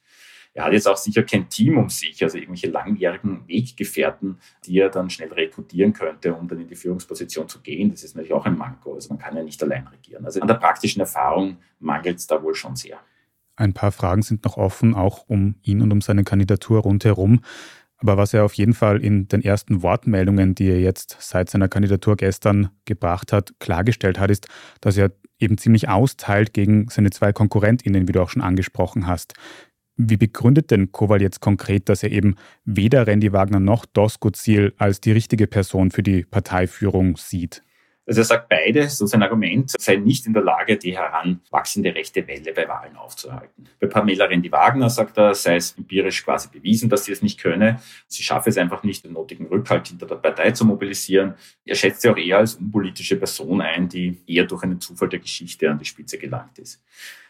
Er 0.55 0.65
hat 0.65 0.73
jetzt 0.73 0.87
auch 0.87 0.97
sicher 0.97 1.25
kein 1.25 1.49
Team 1.49 1.79
um 1.79 1.89
sich, 1.89 2.23
also 2.23 2.39
irgendwelche 2.39 2.69
langjährigen 2.69 3.47
Weggefährten, 3.49 4.39
die 4.65 4.79
er 4.79 4.89
dann 4.89 5.11
schnell 5.11 5.33
rekrutieren 5.33 5.93
könnte, 5.93 6.33
um 6.33 6.47
dann 6.47 6.61
in 6.61 6.69
die 6.69 6.77
Führungsposition 6.77 7.49
zu 7.49 7.61
gehen. 7.61 7.91
Das 7.91 8.05
ist 8.05 8.15
natürlich 8.15 8.33
auch 8.33 8.47
ein 8.47 8.57
Manko. 8.57 8.95
Also 8.95 9.09
man 9.09 9.19
kann 9.19 9.37
ja 9.37 9.43
nicht 9.43 9.61
allein 9.65 9.89
regieren. 9.89 10.25
Also 10.25 10.41
an 10.41 10.47
der 10.47 10.55
praktischen 10.55 11.01
Erfahrung 11.01 11.59
mangelt 11.81 12.19
es 12.19 12.29
da 12.29 12.41
wohl 12.41 12.55
schon 12.55 12.77
sehr. 12.77 13.01
Ein 13.57 13.73
paar 13.73 13.91
Fragen 13.91 14.23
sind 14.23 14.45
noch 14.45 14.57
offen, 14.57 14.95
auch 14.95 15.29
um 15.29 15.57
ihn 15.63 15.83
und 15.83 15.93
um 15.93 16.01
seine 16.01 16.23
Kandidatur 16.23 16.81
rundherum. 16.81 17.41
Aber 17.99 18.17
was 18.17 18.35
er 18.35 18.45
auf 18.45 18.55
jeden 18.55 18.75
Fall 18.75 19.03
in 19.03 19.27
den 19.29 19.43
ersten 19.43 19.83
Wortmeldungen, 19.83 20.55
die 20.55 20.69
er 20.69 20.81
jetzt 20.81 21.17
seit 21.21 21.51
seiner 21.51 21.69
Kandidatur 21.69 22.17
gestern 22.17 22.71
gebracht 22.85 23.33
hat, 23.33 23.55
klargestellt 23.59 24.21
hat, 24.21 24.31
ist, 24.31 24.47
dass 24.81 24.97
er 24.97 25.13
eben 25.39 25.59
ziemlich 25.59 25.89
austeilt 25.89 26.53
gegen 26.53 26.89
seine 26.91 27.11
zwei 27.11 27.33
KonkurrentInnen, 27.33 28.07
wie 28.07 28.13
du 28.13 28.21
auch 28.21 28.31
schon 28.31 28.43
angesprochen 28.43 29.07
hast. 29.07 29.35
Wie 29.97 30.17
begründet 30.17 30.71
denn 30.71 30.91
Kowal 30.91 31.23
jetzt 31.23 31.41
konkret, 31.41 31.89
dass 31.89 32.03
er 32.03 32.11
eben 32.11 32.35
weder 32.65 33.07
Randy 33.07 33.33
Wagner 33.33 33.61
noch 33.61 33.87
Doskozil 33.87 34.75
als 34.77 35.01
die 35.01 35.13
richtige 35.13 35.47
Person 35.47 35.91
für 35.91 36.03
die 36.03 36.25
Parteiführung 36.25 37.17
sieht? 37.17 37.63
Also 38.07 38.21
er 38.21 38.25
sagt 38.25 38.49
beide, 38.51 38.89
so 38.91 39.07
sein 39.07 39.23
Argument, 39.23 39.71
sei 39.79 39.97
nicht 39.97 40.27
in 40.27 40.35
der 40.35 40.43
Lage, 40.43 40.77
die 40.77 40.95
heranwachsende 40.95 41.95
rechte 41.95 42.27
Welle 42.27 42.53
bei 42.53 42.69
Wahlen 42.69 42.97
aufzuhalten. 42.97 43.67
Bei 43.81 43.87
Pamela 43.87 44.27
Rendi-Wagner 44.27 44.91
sagt 44.91 45.17
er, 45.17 45.35
sei 45.35 45.57
es 45.57 45.73
empirisch 45.79 46.23
quasi 46.23 46.49
bewiesen, 46.51 46.91
dass 46.91 47.07
sie 47.07 47.13
es 47.13 47.23
nicht 47.23 47.41
könne. 47.41 47.81
Sie 48.07 48.23
schaffe 48.23 48.51
es 48.51 48.59
einfach 48.59 48.83
nicht, 48.83 49.05
den 49.05 49.15
nötigen 49.15 49.47
Rückhalt 49.47 49.89
hinter 49.89 50.07
der 50.07 50.17
Partei 50.17 50.51
zu 50.51 50.67
mobilisieren. 50.67 51.35
Er 51.65 51.77
schätzt 51.77 52.03
sie 52.03 52.11
auch 52.11 52.17
eher 52.19 52.39
als 52.39 52.57
unpolitische 52.57 53.17
Person 53.17 53.63
ein, 53.63 53.89
die 53.89 54.21
eher 54.27 54.45
durch 54.45 54.65
einen 54.65 54.81
Zufall 54.81 55.09
der 55.09 55.21
Geschichte 55.21 55.71
an 55.71 55.79
die 55.79 55.87
Spitze 55.87 56.19
gelangt 56.19 56.59
ist. 56.59 56.83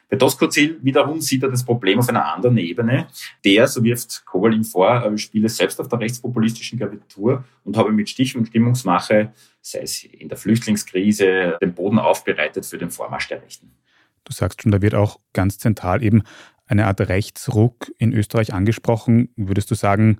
Bei 0.08 0.16
Doskozil 0.16 0.78
wiederum 0.82 1.20
sieht 1.20 1.42
er 1.42 1.50
das 1.50 1.64
Problem 1.64 1.98
auf 1.98 2.08
einer 2.08 2.32
anderen 2.32 2.58
Ebene. 2.58 3.08
Der, 3.44 3.66
so 3.66 3.82
wirft 3.82 4.24
Kowal 4.26 4.54
ihm 4.54 4.64
vor, 4.64 5.16
spiele 5.16 5.48
selbst 5.48 5.80
auf 5.80 5.88
der 5.88 6.00
rechtspopulistischen 6.00 6.78
Garnitur 6.78 7.44
und 7.64 7.76
habe 7.76 7.92
mit 7.92 8.08
Stich- 8.08 8.36
und 8.36 8.46
Stimmungsmache, 8.46 9.32
sei 9.60 9.80
es 9.80 10.04
in 10.04 10.28
der 10.28 10.38
Flüchtlingskrise, 10.38 11.58
den 11.60 11.74
Boden 11.74 11.98
aufbereitet 11.98 12.66
für 12.66 12.78
den 12.78 12.90
Vormarsch 12.90 13.28
der 13.28 13.42
Rechten. 13.42 13.70
Du 14.24 14.32
sagst 14.32 14.62
schon, 14.62 14.72
da 14.72 14.80
wird 14.80 14.94
auch 14.94 15.20
ganz 15.32 15.58
zentral 15.58 16.02
eben 16.02 16.22
eine 16.66 16.86
Art 16.86 17.00
Rechtsruck 17.00 17.92
in 17.98 18.12
Österreich 18.12 18.54
angesprochen. 18.54 19.28
Würdest 19.36 19.70
du 19.70 19.74
sagen, 19.74 20.18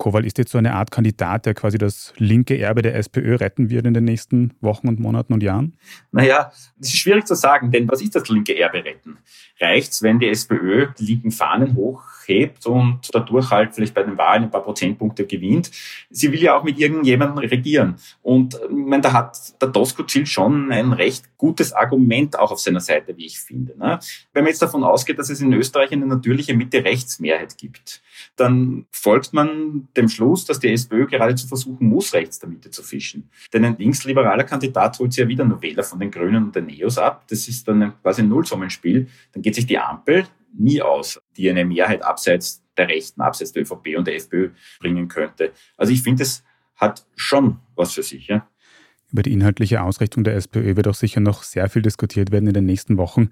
Kowal 0.00 0.24
ist 0.24 0.38
jetzt 0.38 0.50
so 0.50 0.58
eine 0.58 0.74
Art 0.74 0.90
Kandidat, 0.90 1.44
der 1.44 1.52
quasi 1.52 1.76
das 1.76 2.14
linke 2.16 2.58
Erbe 2.58 2.80
der 2.80 2.94
SPÖ 2.96 3.36
retten 3.36 3.68
wird 3.68 3.86
in 3.86 3.92
den 3.92 4.04
nächsten 4.04 4.54
Wochen 4.62 4.88
und 4.88 4.98
Monaten 4.98 5.34
und 5.34 5.42
Jahren? 5.42 5.76
Naja, 6.10 6.50
das 6.78 6.88
ist 6.88 6.96
schwierig 6.96 7.26
zu 7.26 7.34
sagen, 7.34 7.70
denn 7.70 7.86
was 7.86 8.00
ist 8.00 8.16
das 8.16 8.26
linke 8.28 8.58
Erbe 8.58 8.82
retten? 8.82 9.18
Reicht's, 9.60 10.02
wenn 10.02 10.18
die 10.18 10.28
SPÖ 10.28 10.88
die 10.98 11.04
linken 11.04 11.30
Fahnen 11.30 11.76
hoch 11.76 12.02
hebt 12.28 12.66
und 12.66 13.08
dadurch 13.12 13.50
halt 13.50 13.74
vielleicht 13.74 13.94
bei 13.94 14.02
den 14.02 14.18
Wahlen 14.18 14.44
ein 14.44 14.50
paar 14.50 14.62
Prozentpunkte 14.62 15.26
gewinnt. 15.26 15.70
Sie 16.10 16.32
will 16.32 16.42
ja 16.42 16.56
auch 16.56 16.64
mit 16.64 16.78
irgendjemandem 16.78 17.38
regieren. 17.38 17.96
Und 18.22 18.54
ich 18.54 18.70
meine, 18.70 19.02
da 19.02 19.12
hat 19.12 19.60
der 19.60 19.68
Doskozil 19.68 20.26
schon 20.26 20.72
ein 20.72 20.92
recht 20.92 21.36
gutes 21.36 21.72
Argument 21.72 22.38
auch 22.38 22.50
auf 22.52 22.60
seiner 22.60 22.80
Seite, 22.80 23.16
wie 23.16 23.26
ich 23.26 23.40
finde. 23.40 23.76
Ne? 23.78 23.98
Wenn 24.32 24.44
man 24.44 24.50
jetzt 24.50 24.62
davon 24.62 24.84
ausgeht, 24.84 25.18
dass 25.18 25.30
es 25.30 25.40
in 25.40 25.52
Österreich 25.52 25.92
eine 25.92 26.06
natürliche 26.06 26.54
Mitte-Rechts-Mehrheit 26.54 27.56
gibt, 27.56 28.02
dann 28.36 28.86
folgt 28.90 29.32
man 29.32 29.88
dem 29.96 30.08
Schluss, 30.08 30.44
dass 30.44 30.60
die 30.60 30.68
SPÖ 30.68 31.06
geradezu 31.06 31.46
versuchen 31.46 31.88
muss, 31.88 32.12
rechts 32.12 32.38
der 32.38 32.48
Mitte 32.48 32.70
zu 32.70 32.82
fischen. 32.82 33.30
Denn 33.52 33.64
ein 33.64 33.76
linksliberaler 33.78 34.44
Kandidat 34.44 34.98
holt 34.98 35.12
sie 35.12 35.22
ja 35.22 35.28
wieder 35.28 35.44
nur 35.44 35.62
Wähler 35.62 35.82
von 35.82 35.98
den 35.98 36.10
Grünen 36.10 36.44
und 36.44 36.56
den 36.56 36.66
Neos 36.66 36.98
ab. 36.98 37.24
Das 37.28 37.48
ist 37.48 37.66
dann 37.66 37.94
quasi 38.02 38.22
ein 38.22 38.28
Nullsummenspiel. 38.28 39.08
Dann 39.32 39.42
geht 39.42 39.54
sich 39.54 39.66
die 39.66 39.78
Ampel 39.78 40.26
nie 40.52 40.82
aus, 40.82 41.20
die 41.36 41.48
eine 41.50 41.64
Mehrheit 41.64 42.02
abseits 42.02 42.62
der 42.76 42.88
Rechten, 42.88 43.20
abseits 43.20 43.52
der 43.52 43.62
ÖVP 43.62 43.96
und 43.96 44.06
der 44.06 44.16
FPÖ 44.16 44.50
bringen 44.80 45.08
könnte. 45.08 45.52
Also 45.76 45.92
ich 45.92 46.02
finde, 46.02 46.22
es 46.22 46.44
hat 46.76 47.06
schon 47.14 47.58
was 47.76 47.92
für 47.92 48.02
sich. 48.02 48.26
Ja. 48.28 48.48
Über 49.12 49.22
die 49.22 49.32
inhaltliche 49.32 49.82
Ausrichtung 49.82 50.24
der 50.24 50.36
SPÖ 50.36 50.76
wird 50.76 50.88
auch 50.88 50.94
sicher 50.94 51.20
noch 51.20 51.42
sehr 51.42 51.68
viel 51.68 51.82
diskutiert 51.82 52.30
werden 52.30 52.46
in 52.46 52.54
den 52.54 52.64
nächsten 52.64 52.96
Wochen. 52.96 53.30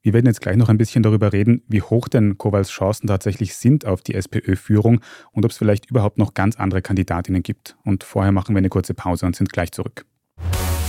Wir 0.00 0.12
werden 0.12 0.26
jetzt 0.26 0.40
gleich 0.40 0.56
noch 0.56 0.68
ein 0.68 0.78
bisschen 0.78 1.02
darüber 1.02 1.32
reden, 1.32 1.62
wie 1.68 1.82
hoch 1.82 2.08
denn 2.08 2.38
Kowals 2.38 2.70
Chancen 2.70 3.08
tatsächlich 3.08 3.56
sind 3.56 3.84
auf 3.84 4.00
die 4.00 4.14
SPÖ-Führung 4.14 5.00
und 5.32 5.44
ob 5.44 5.50
es 5.50 5.58
vielleicht 5.58 5.90
überhaupt 5.90 6.18
noch 6.18 6.34
ganz 6.34 6.56
andere 6.56 6.82
Kandidatinnen 6.82 7.42
gibt. 7.42 7.76
Und 7.84 8.04
vorher 8.04 8.32
machen 8.32 8.54
wir 8.54 8.58
eine 8.58 8.68
kurze 8.68 8.94
Pause 8.94 9.26
und 9.26 9.36
sind 9.36 9.52
gleich 9.52 9.72
zurück. 9.72 10.06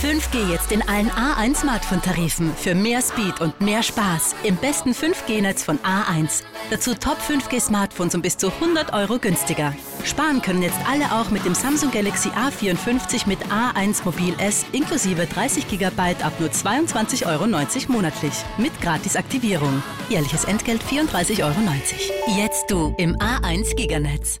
5G 0.02 0.50
jetzt 0.50 0.72
in 0.72 0.80
allen 0.88 1.10
A1 1.10 1.56
Smartphone-Tarifen 1.56 2.54
für 2.54 2.74
mehr 2.74 3.02
Speed 3.02 3.42
und 3.42 3.60
mehr 3.60 3.82
Spaß 3.82 4.34
im 4.44 4.56
besten 4.56 4.92
5G-Netz 4.92 5.62
von 5.62 5.78
A1. 5.80 6.42
Dazu 6.70 6.94
Top 6.94 7.18
5G-Smartphones 7.18 8.14
um 8.14 8.22
bis 8.22 8.38
zu 8.38 8.50
100 8.50 8.94
Euro 8.94 9.18
günstiger. 9.18 9.74
Sparen 10.02 10.40
können 10.40 10.62
jetzt 10.62 10.78
alle 10.90 11.12
auch 11.12 11.30
mit 11.30 11.44
dem 11.44 11.54
Samsung 11.54 11.90
Galaxy 11.90 12.30
A54 12.30 13.28
mit 13.28 13.40
A1 13.48 14.02
Mobil 14.06 14.34
S 14.38 14.64
inklusive 14.72 15.26
30 15.26 15.68
GB 15.68 16.00
ab 16.22 16.32
nur 16.38 16.48
22,90 16.48 17.26
Euro 17.26 17.46
monatlich. 17.92 18.32
Mit 18.56 18.80
Gratisaktivierung. 18.80 19.82
Jährliches 20.08 20.44
Entgelt 20.44 20.82
34,90 20.82 21.44
Euro. 21.44 21.56
Jetzt 22.38 22.70
du 22.70 22.94
im 22.96 23.16
A1 23.16 23.76
Giganetz. 23.76 24.40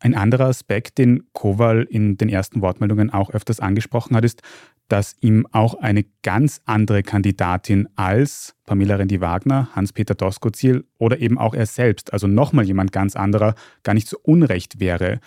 ein 0.00 0.14
anderer 0.14 0.46
Aspekt, 0.46 0.98
den 0.98 1.24
Kowal 1.32 1.82
in 1.82 2.16
den 2.16 2.28
ersten 2.28 2.62
Wortmeldungen 2.62 3.10
auch 3.10 3.30
öfters 3.30 3.60
angesprochen 3.60 4.16
hat, 4.16 4.24
ist, 4.24 4.42
dass 4.88 5.16
ihm 5.20 5.46
auch 5.52 5.74
eine 5.74 6.04
ganz 6.22 6.62
andere 6.64 7.02
Kandidatin 7.02 7.88
als 7.96 8.54
Pamela 8.64 8.96
Rendi-Wagner, 8.96 9.68
Hans-Peter 9.74 10.14
Doskozil 10.14 10.84
oder 10.98 11.18
eben 11.18 11.38
auch 11.38 11.54
er 11.54 11.66
selbst, 11.66 12.12
also 12.12 12.26
nochmal 12.26 12.64
jemand 12.64 12.92
ganz 12.92 13.14
anderer, 13.14 13.54
gar 13.82 13.94
nicht 13.94 14.08
so 14.08 14.18
unrecht 14.22 14.80
wäre. 14.80 15.20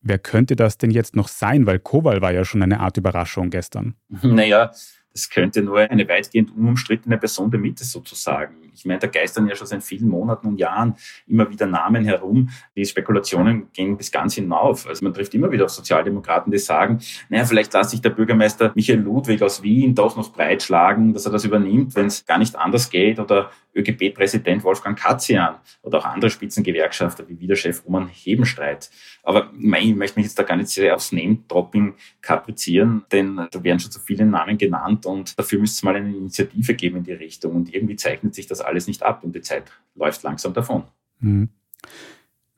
Wer 0.00 0.18
könnte 0.18 0.54
das 0.54 0.78
denn 0.78 0.92
jetzt 0.92 1.16
noch 1.16 1.26
sein? 1.26 1.66
Weil 1.66 1.80
Kowal 1.80 2.22
war 2.22 2.32
ja 2.32 2.44
schon 2.44 2.62
eine 2.62 2.80
Art 2.80 2.96
Überraschung 2.96 3.50
gestern. 3.50 3.94
Naja, 4.22 4.70
es 5.18 5.28
könnte 5.28 5.62
nur 5.62 5.78
eine 5.78 6.08
weitgehend 6.08 6.56
unumstrittene 6.56 7.18
Person 7.18 7.50
der 7.50 7.58
Mitte 7.60 7.84
sozusagen. 7.84 8.56
Ich 8.72 8.84
meine, 8.84 9.00
da 9.00 9.08
geistern 9.08 9.48
ja 9.48 9.56
schon 9.56 9.66
seit 9.66 9.82
vielen 9.82 10.08
Monaten 10.08 10.46
und 10.46 10.58
Jahren 10.58 10.94
immer 11.26 11.50
wieder 11.50 11.66
Namen 11.66 12.04
herum. 12.04 12.50
Die 12.76 12.84
Spekulationen 12.84 13.72
gehen 13.72 13.96
bis 13.96 14.12
ganz 14.12 14.34
hinauf. 14.34 14.86
Also 14.86 15.04
man 15.04 15.12
trifft 15.12 15.34
immer 15.34 15.50
wieder 15.50 15.64
auf 15.64 15.70
Sozialdemokraten, 15.70 16.52
die 16.52 16.58
sagen, 16.58 17.00
naja, 17.28 17.44
vielleicht 17.44 17.72
lasse 17.72 17.90
sich 17.90 18.00
der 18.00 18.10
Bürgermeister 18.10 18.70
Michael 18.76 19.00
Ludwig 19.00 19.42
aus 19.42 19.62
Wien 19.64 19.96
doch 19.96 20.16
noch 20.16 20.32
breitschlagen, 20.32 21.12
dass 21.12 21.26
er 21.26 21.32
das 21.32 21.44
übernimmt, 21.44 21.96
wenn 21.96 22.06
es 22.06 22.24
gar 22.24 22.38
nicht 22.38 22.54
anders 22.54 22.88
geht. 22.88 23.18
Oder 23.18 23.50
ÖGB-Präsident 23.78 24.64
Wolfgang 24.64 24.98
Katzian 24.98 25.56
oder 25.82 25.98
auch 25.98 26.04
andere 26.04 26.30
Spitzengewerkschafter 26.30 27.28
wie 27.28 27.38
Wiederchef 27.40 27.84
Roman 27.84 28.08
Hebenstreit. 28.08 28.90
Aber 29.22 29.50
ich 29.54 29.94
möchte 29.94 30.18
mich 30.18 30.26
jetzt 30.26 30.38
da 30.38 30.42
gar 30.42 30.56
nicht 30.56 30.68
sehr 30.68 30.94
aufs 30.94 31.12
Name-Dropping 31.12 31.94
kaprizieren, 32.20 33.04
denn 33.12 33.36
da 33.50 33.62
werden 33.62 33.80
schon 33.80 33.90
so 33.90 34.00
viele 34.00 34.26
Namen 34.26 34.58
genannt 34.58 35.06
und 35.06 35.38
dafür 35.38 35.60
müsste 35.60 35.76
es 35.76 35.82
mal 35.82 35.96
eine 35.96 36.14
Initiative 36.14 36.74
geben 36.74 36.98
in 36.98 37.04
die 37.04 37.12
Richtung. 37.12 37.54
Und 37.54 37.74
irgendwie 37.74 37.96
zeichnet 37.96 38.34
sich 38.34 38.46
das 38.46 38.60
alles 38.60 38.86
nicht 38.86 39.02
ab 39.02 39.24
und 39.24 39.34
die 39.34 39.42
Zeit 39.42 39.64
läuft 39.94 40.22
langsam 40.22 40.52
davon. 40.52 40.84
Mhm. 41.20 41.50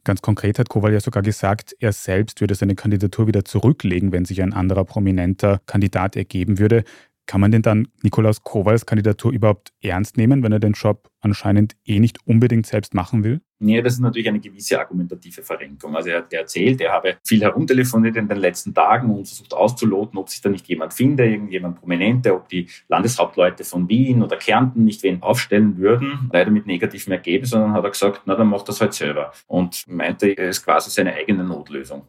Ganz 0.05 0.23
konkret 0.23 0.59
hat 0.59 0.69
Kowal 0.71 0.93
ja 0.93 1.01
sogar 1.01 1.23
gesagt, 1.23 1.77
er 1.79 1.93
selbst 1.93 2.41
würde 2.41 2.55
seine 2.55 2.75
Kandidatur 2.75 3.27
wieder 3.27 3.45
zurücklegen, 3.45 4.13
wenn 4.13 4.25
sich 4.25 4.43
ein 4.43 4.55
anderer 4.55 4.85
prominenter 4.85 5.61
Kandidat 5.67 6.17
ergeben 6.17 6.59
würde. 6.59 6.85
Kann 7.27 7.41
man 7.41 7.53
denn 7.53 7.63
dann 7.63 7.89
Nikolaus 8.03 8.43
Kowals 8.43 8.87
Kandidatur 8.87 9.33
überhaupt 9.33 9.73
ernst 9.83 10.17
nehmen, 10.17 10.43
wenn 10.43 10.53
er 10.53 10.59
den 10.59 10.73
Job 10.73 11.10
anscheinend 11.21 11.77
eh 11.85 12.01
nicht 12.01 12.19
unbedingt 12.27 12.67
selbst 12.67 12.95
machen 12.95 13.25
will? 13.25 13.41
Nee, 13.63 13.83
das 13.83 13.95
ist 13.95 14.01
natürlich 14.01 14.29
eine 14.29 14.41
gewisse 14.41 14.81
argumentative 14.81 15.43
Verrenkung. 15.43 15.95
Also 15.95 16.09
er 16.09 16.19
hat 16.19 16.33
erzählt, 16.33 16.81
er 16.81 16.93
habe 16.93 17.19
viel 17.27 17.43
herumtelefoniert 17.43 18.17
in 18.17 18.27
den 18.27 18.39
letzten 18.39 18.73
Tagen 18.73 19.11
und 19.11 19.29
versucht 19.29 19.53
auszuloten, 19.53 20.19
ob 20.19 20.31
sich 20.31 20.41
da 20.41 20.49
nicht 20.49 20.67
jemand 20.67 20.95
finde, 20.95 21.27
irgendjemand 21.27 21.79
Prominente, 21.79 22.35
ob 22.35 22.49
die 22.49 22.69
Landeshauptleute 22.89 23.65
von 23.65 23.87
Wien 23.91 24.23
oder 24.23 24.39
Kärnten 24.39 24.85
nicht 24.87 25.03
wen 25.03 25.23
aufstellen 25.23 25.77
würden. 25.77 26.31
Leider 26.33 26.51
mit 26.51 26.67
negativem 26.67 27.13
Ergebnis, 27.13 27.51
sondern 27.51 27.75
hat 27.75 27.85
er 27.85 27.91
gesagt, 27.91 28.23
na 28.25 28.35
dann 28.35 28.49
macht 28.49 28.67
das 28.67 28.81
halt 28.81 28.95
selber. 28.95 29.33
Und 29.47 29.87
meinte, 29.89 30.29
er 30.29 30.49
ist 30.49 30.65
quasi 30.65 30.89
seine 30.89 31.13
eigene 31.13 31.45
Notlösung. 31.45 32.07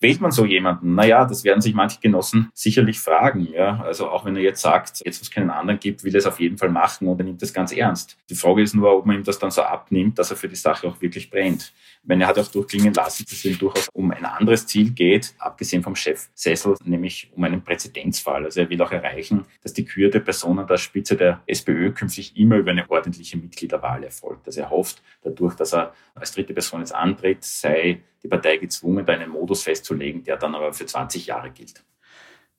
Wählt 0.00 0.20
man 0.22 0.30
so 0.30 0.46
jemanden? 0.46 0.94
Naja, 0.94 1.26
das 1.26 1.44
werden 1.44 1.60
sich 1.60 1.74
manche 1.74 2.00
Genossen 2.00 2.50
sicherlich 2.54 2.98
fragen. 2.98 3.46
Ja? 3.52 3.80
Also 3.82 4.08
auch 4.08 4.24
wenn 4.24 4.34
er 4.34 4.42
jetzt 4.42 4.62
sagt, 4.62 5.02
jetzt 5.04 5.20
wo 5.20 5.22
es 5.22 5.30
keinen 5.30 5.50
anderen 5.50 5.78
gibt, 5.78 6.04
will 6.04 6.14
er 6.14 6.18
es 6.18 6.26
auf 6.26 6.40
jeden 6.40 6.56
Fall 6.56 6.70
machen 6.70 7.06
und 7.06 7.20
er 7.20 7.24
nimmt 7.24 7.42
das 7.42 7.52
ganz 7.52 7.70
ernst. 7.70 8.16
Die 8.30 8.34
Frage 8.34 8.49
ist 8.58 8.74
nur, 8.74 8.96
ob 8.96 9.06
man 9.06 9.16
ihm 9.16 9.24
das 9.24 9.38
dann 9.38 9.50
so 9.50 9.62
abnimmt, 9.62 10.18
dass 10.18 10.30
er 10.30 10.36
für 10.36 10.48
die 10.48 10.56
Sache 10.56 10.86
auch 10.86 11.00
wirklich 11.00 11.30
brennt. 11.30 11.72
Wenn 12.02 12.20
er 12.20 12.28
hat 12.28 12.38
auch 12.38 12.48
durchklingen 12.48 12.94
lassen, 12.94 13.24
dass 13.24 13.32
es 13.32 13.44
ihm 13.44 13.58
durchaus 13.58 13.88
um 13.92 14.10
ein 14.10 14.24
anderes 14.24 14.66
Ziel 14.66 14.90
geht, 14.90 15.34
abgesehen 15.38 15.82
vom 15.82 15.94
Chefsessel, 15.94 16.76
nämlich 16.84 17.30
um 17.34 17.44
einen 17.44 17.62
Präzedenzfall. 17.62 18.44
Also 18.44 18.60
er 18.60 18.70
will 18.70 18.80
auch 18.82 18.92
erreichen, 18.92 19.44
dass 19.62 19.72
die 19.72 19.84
Kür 19.84 20.10
der 20.10 20.20
Person 20.20 20.58
an 20.58 20.66
der 20.66 20.78
Spitze 20.78 21.16
der 21.16 21.42
SPÖ 21.46 21.92
künftig 21.92 22.36
immer 22.36 22.56
über 22.56 22.70
eine 22.70 22.90
ordentliche 22.90 23.36
Mitgliederwahl 23.36 24.04
erfolgt. 24.04 24.46
Also 24.46 24.60
er 24.60 24.70
hofft 24.70 25.02
dadurch, 25.22 25.54
dass 25.54 25.74
er 25.74 25.94
als 26.14 26.32
dritte 26.32 26.54
Person 26.54 26.80
jetzt 26.80 26.94
antritt, 26.94 27.44
sei 27.44 28.00
die 28.22 28.28
Partei 28.28 28.56
gezwungen, 28.56 29.04
da 29.04 29.12
einen 29.12 29.30
Modus 29.30 29.62
festzulegen, 29.62 30.24
der 30.24 30.36
dann 30.36 30.54
aber 30.54 30.72
für 30.72 30.86
20 30.86 31.26
Jahre 31.26 31.50
gilt. 31.50 31.84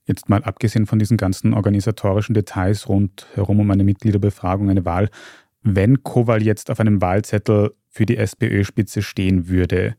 Jetzt 0.05 0.29
mal 0.29 0.43
abgesehen 0.43 0.87
von 0.87 0.99
diesen 0.99 1.17
ganzen 1.17 1.53
organisatorischen 1.53 2.33
Details 2.33 2.89
rundherum 2.89 3.59
um 3.59 3.71
eine 3.71 3.83
Mitgliederbefragung, 3.83 4.69
eine 4.69 4.83
Wahl, 4.83 5.09
wenn 5.63 6.03
Kowal 6.03 6.43
jetzt 6.43 6.71
auf 6.71 6.79
einem 6.79 7.01
Wahlzettel 7.01 7.73
für 7.89 8.05
die 8.05 8.17
SPÖ-Spitze 8.17 9.01
stehen 9.01 9.47
würde, 9.47 9.95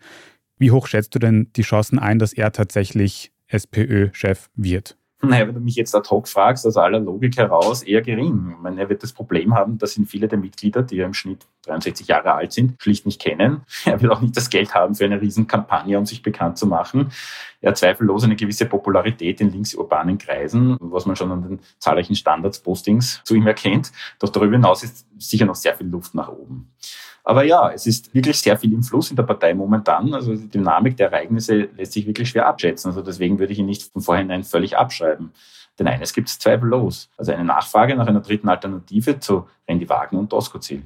wie 0.59 0.71
hoch 0.71 0.87
schätzt 0.87 1.15
du 1.15 1.19
denn 1.19 1.51
die 1.57 1.63
Chancen 1.63 1.99
ein, 1.99 2.19
dass 2.19 2.33
er 2.33 2.53
tatsächlich 2.53 3.33
SPÖ-Chef 3.49 4.49
wird? 4.55 4.97
Naja, 5.27 5.47
wenn 5.47 5.55
du 5.55 5.61
mich 5.61 5.77
jetzt 5.77 5.95
ad 5.95 6.09
hoc 6.11 6.27
fragst, 6.27 6.67
aus 6.67 6.77
aller 6.77 6.99
Logik 6.99 7.37
heraus 7.37 7.85
eher 7.85 8.03
gering. 8.03 8.55
Ich 8.57 8.61
meine, 8.61 8.81
er 8.81 8.89
wird 8.89 9.05
das 9.05 9.13
Problem 9.13 9.55
haben, 9.55 9.79
dass 9.79 9.97
ihn 9.97 10.05
viele 10.05 10.27
der 10.27 10.39
Mitglieder, 10.39 10.83
die 10.83 10.97
ja 10.97 11.07
im 11.07 11.15
Schnitt 11.15 11.47
63 11.67 12.09
Jahre 12.09 12.33
alt 12.35 12.53
sind, 12.53 12.75
schlicht 12.83 13.07
nicht 13.07 13.21
kennen. 13.21 13.61
Er 13.85 14.01
wird 14.01 14.11
auch 14.11 14.21
nicht 14.21 14.37
das 14.37 14.51
Geld 14.51 14.75
haben 14.75 14.95
für 14.97 15.05
eine 15.05 15.21
Riesenkampagne, 15.21 15.97
um 15.97 16.07
sich 16.07 16.23
bekannt 16.23 16.59
zu 16.59 16.67
machen. 16.67 17.13
Er 17.61 17.71
hat 17.71 17.79
zweifellos 17.79 18.25
eine 18.25 18.35
gewisse 18.35 18.67
Popularität 18.67 19.41
in 19.41 19.53
linksurbanen 19.53 20.19
Kreisen, 20.19 20.77
was 20.81 21.07
man 21.07 21.15
schon 21.15 21.31
an 21.31 21.43
den 21.43 21.61
zahlreichen 21.79 22.17
Standardspostings 22.17 23.21
zu 23.23 23.37
ihm 23.37 23.47
erkennt. 23.47 23.93
Doch 24.19 24.31
darüber 24.31 24.57
hinaus 24.57 24.83
ist 24.83 25.07
sicher 25.19 25.47
noch 25.47 25.55
sehr 25.55 25.77
viel 25.77 25.87
Luft 25.87 26.15
nach 26.15 26.29
oben. 26.29 26.73
Aber 27.25 27.45
ja, 27.45 27.71
es 27.71 27.87
ist 27.87 28.13
wirklich 28.15 28.39
sehr 28.41 28.57
viel 28.59 28.73
im 28.73 28.83
Fluss 28.83 29.11
in 29.11 29.17
der 29.17 29.23
Partei 29.23 29.55
momentan. 29.55 30.13
Also 30.13 30.35
die 30.35 30.49
Dynamik 30.49 30.97
der 30.97 31.13
Ereignisse 31.13 31.69
lässt 31.77 31.93
sich 31.93 32.07
wirklich 32.07 32.29
schwer 32.29 32.47
abschätzen. 32.47 32.89
Also 32.89 33.03
deswegen 33.03 33.39
würde 33.39 33.53
ich 33.53 33.61
ihn 33.61 33.67
nicht 33.67 33.93
von 33.93 34.03
vornherein 34.03 34.43
völlig 34.43 34.77
abschreiben. 34.77 35.33
Denn 35.79 35.87
eines 35.87 36.13
gibt 36.13 36.29
es 36.29 36.39
zweifellos. 36.39 37.11
Also 37.17 37.33
eine 37.33 37.45
Nachfrage 37.45 37.95
nach 37.97 38.07
einer 38.07 38.21
dritten 38.21 38.49
Alternative 38.49 39.21
zu 39.21 39.47
Randy 39.69 39.89
Wagner 39.89 40.19
und 40.19 40.33
Doskozil. 40.33 40.83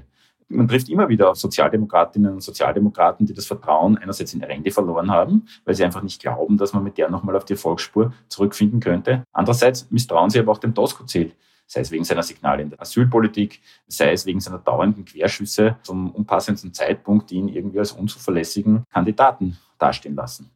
Man 0.48 0.68
trifft 0.68 0.88
immer 0.88 1.08
wieder 1.08 1.30
auf 1.30 1.38
Sozialdemokratinnen 1.38 2.34
und 2.34 2.40
Sozialdemokraten, 2.40 3.26
die 3.26 3.34
das 3.34 3.46
Vertrauen 3.46 3.98
einerseits 3.98 4.32
in 4.32 4.44
Randy 4.44 4.70
verloren 4.70 5.10
haben, 5.10 5.46
weil 5.64 5.74
sie 5.74 5.84
einfach 5.84 6.02
nicht 6.02 6.20
glauben, 6.20 6.56
dass 6.56 6.72
man 6.72 6.84
mit 6.84 6.98
der 6.98 7.10
nochmal 7.10 7.34
auf 7.34 7.44
die 7.44 7.54
Erfolgsspur 7.54 8.12
zurückfinden 8.28 8.78
könnte. 8.78 9.24
Andererseits 9.32 9.90
misstrauen 9.90 10.30
sie 10.30 10.38
aber 10.38 10.52
auch 10.52 10.58
dem 10.58 10.72
Doskozil 10.72 11.32
sei 11.66 11.80
es 11.80 11.90
wegen 11.90 12.04
seiner 12.04 12.22
Signale 12.22 12.62
in 12.62 12.70
der 12.70 12.80
Asylpolitik, 12.80 13.60
sei 13.86 14.12
es 14.12 14.26
wegen 14.26 14.40
seiner 14.40 14.58
dauernden 14.58 15.04
Querschüsse 15.04 15.76
zum 15.82 16.10
unpassendsten 16.12 16.72
Zeitpunkt, 16.72 17.30
die 17.30 17.36
ihn 17.36 17.48
irgendwie 17.48 17.78
als 17.78 17.92
unzuverlässigen 17.92 18.84
Kandidaten 18.92 19.58
dastehen 19.78 20.14
lassen. 20.14 20.50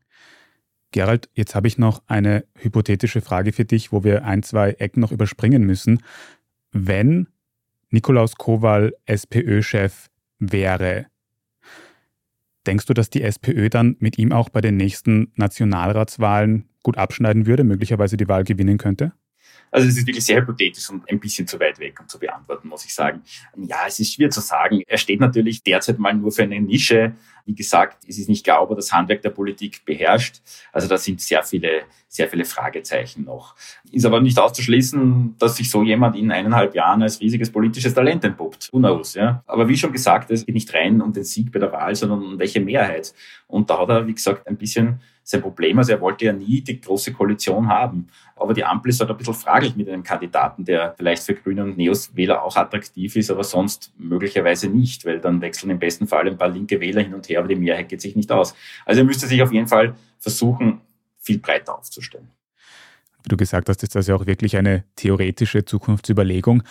Gerald, 0.93 1.29
jetzt 1.35 1.55
habe 1.55 1.69
ich 1.69 1.79
noch 1.79 2.02
eine 2.07 2.45
hypothetische 2.55 3.21
Frage 3.21 3.52
für 3.52 3.64
dich, 3.64 3.93
wo 3.93 4.02
wir 4.02 4.25
ein, 4.25 4.43
zwei 4.43 4.71
Ecken 4.73 5.00
noch 5.00 5.12
überspringen 5.12 5.64
müssen. 5.64 6.02
Wenn 6.73 7.29
Nikolaus 7.90 8.37
Kowal 8.37 8.95
SPÖ-Chef 9.07 10.09
wäre, 10.38 11.07
denkst 12.67 12.87
du, 12.87 12.95
dass 12.95 13.11
die 13.11 13.23
SPÖ 13.23 13.69
dann 13.69 13.97
mit 14.00 14.19
ihm 14.19 14.33
auch 14.33 14.49
bei 14.49 14.61
den 14.61 14.76
nächsten 14.76 15.33
Nationalratswahlen 15.37 16.69
gut 16.83 16.99
abschneiden 16.99 17.47
würde, 17.47 17.64
möglicherweise 17.64 18.17
die 18.17 18.29
Wahl 18.29 18.45
gewinnen 18.45 18.79
könnte? 18.79 19.12
Also 19.71 19.89
es 19.89 19.97
ist 19.97 20.07
wirklich 20.07 20.25
sehr 20.25 20.41
hypothetisch 20.41 20.91
und 20.91 21.09
ein 21.09 21.21
bisschen 21.21 21.47
zu 21.47 21.59
weit 21.61 21.79
weg, 21.79 21.99
um 22.00 22.09
zu 22.09 22.19
beantworten, 22.19 22.69
muss 22.69 22.85
ich 22.85 22.95
sagen. 22.95 23.23
Ja, 23.57 23.79
es 23.87 24.00
ist 24.00 24.15
schwer 24.15 24.31
zu 24.31 24.41
sagen. 24.41 24.83
Er 24.87 24.99
steht 24.99 25.21
natürlich 25.21 25.62
derzeit 25.62 25.99
mal 25.99 26.15
nur 26.15 26.33
für 26.33 26.43
eine 26.43 26.61
Nische. 26.61 27.12
Wie 27.45 27.55
gesagt, 27.55 28.05
es 28.07 28.19
ist 28.19 28.29
nicht 28.29 28.45
klar, 28.45 28.62
ob 28.62 28.71
er 28.71 28.77
das 28.77 28.93
Handwerk 28.93 29.23
der 29.23 29.31
Politik 29.31 29.85
beherrscht. 29.85 30.41
Also 30.73 30.89
da 30.89 30.99
sind 30.99 31.21
sehr 31.21 31.43
viele, 31.43 31.83
sehr 32.09 32.29
viele 32.29 32.45
Fragezeichen 32.45 33.25
noch. 33.25 33.55
Ist 33.91 34.05
aber 34.05 34.21
nicht 34.21 34.39
auszuschließen, 34.39 35.37
dass 35.39 35.57
sich 35.57 35.71
so 35.71 35.83
jemand 35.83 36.17
in 36.17 36.31
eineinhalb 36.31 36.75
Jahren 36.75 37.03
als 37.03 37.21
riesiges 37.21 37.50
politisches 37.50 37.95
Talent 37.95 38.25
entpuppt. 38.25 38.71
Knows, 38.71 39.15
ja. 39.15 39.43
Aber 39.47 39.69
wie 39.69 39.77
schon 39.77 39.93
gesagt, 39.93 40.31
es 40.31 40.45
geht 40.47 40.55
nicht 40.55 40.73
rein 40.75 41.00
um 41.00 41.12
den 41.12 41.25
Sieg 41.25 41.53
bei 41.53 41.59
der 41.59 41.73
Wahl, 41.73 41.95
sondern 41.95 42.23
um 42.23 42.39
welche 42.39 42.61
Mehrheit. 42.61 43.15
Und 43.47 43.71
da 43.71 43.79
hat 43.79 43.89
er, 43.89 44.07
wie 44.07 44.15
gesagt, 44.15 44.47
ein 44.47 44.57
bisschen 44.57 45.00
sein 45.31 45.43
Problem. 45.43 45.79
Also 45.79 45.93
er 45.93 46.01
wollte 46.01 46.25
ja 46.25 46.33
nie 46.33 46.61
die 46.61 46.81
große 46.81 47.13
Koalition 47.13 47.69
haben. 47.69 48.09
Aber 48.37 48.55
die 48.55 48.65
Ampel 48.65 48.91
ist 48.91 49.01
halt 49.01 49.11
ein 49.11 49.17
bisschen 49.17 49.35
fraglich 49.35 49.77
mit 49.77 49.89
einem 49.89 50.03
Kandidaten, 50.03 50.65
der 50.65 50.95
vielleicht 50.97 51.23
für 51.23 51.35
Grüne 51.35 51.63
und 51.63 51.77
Neos-Wähler 51.77 52.43
auch 52.43 52.57
attraktiv 52.57 53.17
ist, 53.17 53.31
aber 53.31 53.45
sonst 53.45 53.93
möglicherweise 53.99 54.69
nicht, 54.69 55.05
weil 55.05 55.21
dann 55.21 55.41
wechseln 55.41 55.71
im 55.71 55.79
besten 55.79 56.07
Fall 56.07 56.27
ein 56.27 56.39
paar 56.39 56.49
linke 56.49 56.81
Wähler 56.81 57.03
hin 57.03 57.15
und 57.15 57.29
her, 57.29 57.41
aber 57.41 57.49
die 57.49 57.57
Mehrheit 57.57 57.89
geht 57.89 58.01
sich 58.01 58.17
nicht 58.17 58.33
aus. 58.33 58.55
Also 58.87 59.03
er 59.03 59.05
müsste 59.05 59.27
sich 59.27 59.43
auf 59.43 59.53
jeden 59.53 59.69
Fall 59.69 59.95
versuchen, 60.19 60.81
viel 61.19 61.39
breiter 61.39 61.79
aufzustellen. 61.79 62.29
Wie 63.23 63.29
du 63.29 63.37
gesagt 63.37 63.69
hast, 63.69 63.83
ist 63.83 63.95
das 63.95 64.07
ja 64.07 64.15
auch 64.15 64.27
wirklich 64.27 64.57
eine 64.57 64.85
theoretische 64.97 65.65
Zukunftsüberlegung. 65.65 66.63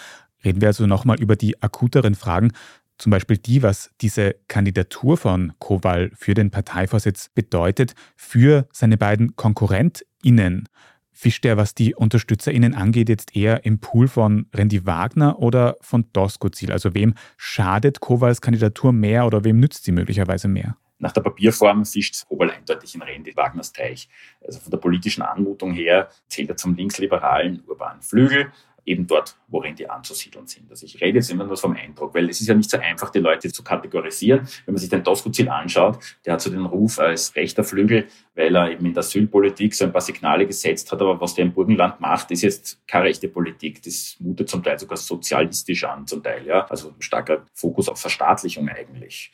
Reden 0.43 0.61
wir 0.61 0.69
also 0.69 0.87
nochmal 0.87 1.19
über 1.19 1.35
die 1.35 1.61
akuteren 1.61 2.15
Fragen. 2.15 2.51
Zum 2.99 3.11
Beispiel 3.11 3.37
die, 3.37 3.63
was 3.63 3.91
diese 4.01 4.35
Kandidatur 4.49 5.15
von 5.15 5.53
Kowal 5.57 6.11
für 6.13 6.33
den 6.33 6.51
Parteivorsitz 6.51 7.29
bedeutet 7.33 7.95
für 8.17 8.67
seine 8.73 8.97
beiden 8.97 9.37
KonkurrentInnen. 9.37 10.67
Fischt 11.13 11.45
er, 11.45 11.55
was 11.55 11.73
die 11.73 11.95
UnterstützerInnen 11.95 12.75
angeht, 12.75 13.07
jetzt 13.07 13.35
eher 13.35 13.65
im 13.65 13.79
Pool 13.79 14.09
von 14.09 14.47
Randy 14.53 14.85
Wagner 14.85 15.39
oder 15.39 15.77
von 15.79 16.05
Doskozil? 16.11 16.73
Also 16.73 16.93
wem 16.93 17.13
schadet 17.37 18.01
Kowals 18.01 18.41
Kandidatur 18.41 18.91
mehr 18.91 19.25
oder 19.25 19.45
wem 19.45 19.61
nützt 19.61 19.85
sie 19.85 19.93
möglicherweise 19.93 20.49
mehr? 20.49 20.75
Nach 20.97 21.13
der 21.13 21.21
Papierform 21.21 21.85
fischt 21.85 22.25
Kowal 22.27 22.51
eindeutig 22.51 22.95
in 22.95 23.01
Randy 23.01 23.33
Wagners 23.35 23.71
Teich. 23.71 24.09
Also 24.45 24.59
von 24.59 24.71
der 24.71 24.77
politischen 24.77 25.21
Anmutung 25.21 25.71
her 25.71 26.09
zählt 26.27 26.49
er 26.49 26.57
zum 26.57 26.75
linksliberalen 26.75 27.63
urbanen 27.65 28.01
Flügel 28.01 28.51
eben 28.89 29.05
dort, 29.05 29.37
worin 29.47 29.75
die 29.75 29.89
anzusiedeln 29.89 30.47
sind. 30.47 30.69
Also 30.69 30.85
ich 30.85 30.99
rede 30.99 31.19
jetzt 31.19 31.29
immer 31.29 31.45
nur 31.45 31.57
vom 31.57 31.75
Eindruck, 31.75 32.13
weil 32.15 32.27
es 32.29 32.41
ist 32.41 32.47
ja 32.47 32.55
nicht 32.55 32.69
so 32.69 32.77
einfach, 32.79 33.11
die 33.11 33.19
Leute 33.19 33.51
zu 33.51 33.63
kategorisieren. 33.63 34.47
Wenn 34.65 34.73
man 34.73 34.79
sich 34.79 34.89
den 34.89 35.03
Doskozil 35.03 35.47
anschaut, 35.47 35.99
der 36.25 36.33
hat 36.33 36.41
so 36.41 36.49
den 36.49 36.65
Ruf 36.65 36.99
als 36.99 37.35
rechter 37.35 37.63
Flügel, 37.63 38.07
weil 38.39 38.55
er 38.55 38.71
eben 38.71 38.85
in 38.85 38.93
der 38.93 39.01
Asylpolitik 39.01 39.75
so 39.75 39.83
ein 39.83 39.91
paar 39.91 39.99
Signale 39.99 40.47
gesetzt 40.47 40.89
hat, 40.93 41.01
aber 41.01 41.19
was 41.19 41.35
der 41.35 41.43
im 41.43 41.51
Burgenland 41.51 41.99
macht, 41.99 42.31
ist 42.31 42.41
jetzt 42.41 42.79
keine 42.87 43.03
rechte 43.03 43.27
Politik. 43.27 43.83
Das 43.83 44.15
mutet 44.19 44.47
zum 44.47 44.63
Teil 44.63 44.79
sogar 44.79 44.95
sozialistisch 44.95 45.83
an, 45.83 46.07
zum 46.07 46.23
Teil, 46.23 46.45
ja. 46.47 46.65
Also 46.67 46.93
starker 46.99 47.45
Fokus 47.53 47.89
auf 47.89 47.99
Verstaatlichung 47.99 48.69
eigentlich. 48.69 49.33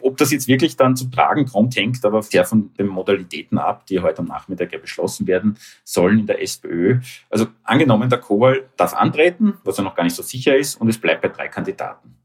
Ob 0.00 0.16
das 0.16 0.32
jetzt 0.32 0.48
wirklich 0.48 0.74
dann 0.74 0.96
zu 0.96 1.10
tragen 1.10 1.44
kommt, 1.44 1.76
hängt 1.76 2.02
aber 2.02 2.22
sehr 2.22 2.46
von 2.46 2.72
den 2.78 2.86
Modalitäten 2.86 3.58
ab, 3.58 3.84
die 3.86 4.00
heute 4.00 4.20
am 4.20 4.28
Nachmittag 4.28 4.72
ja 4.72 4.78
beschlossen 4.78 5.26
werden 5.26 5.58
sollen 5.84 6.20
in 6.20 6.26
der 6.26 6.40
SPÖ. 6.40 7.00
Also 7.28 7.48
angenommen, 7.62 8.08
der 8.08 8.20
Kowal 8.20 8.70
darf 8.78 8.94
antreten, 8.94 9.58
was 9.64 9.76
ja 9.76 9.84
noch 9.84 9.94
gar 9.94 10.04
nicht 10.04 10.16
so 10.16 10.22
sicher 10.22 10.56
ist, 10.56 10.80
und 10.80 10.88
es 10.88 10.98
bleibt 10.98 11.20
bei 11.20 11.28
drei 11.28 11.48
Kandidaten. 11.48 12.16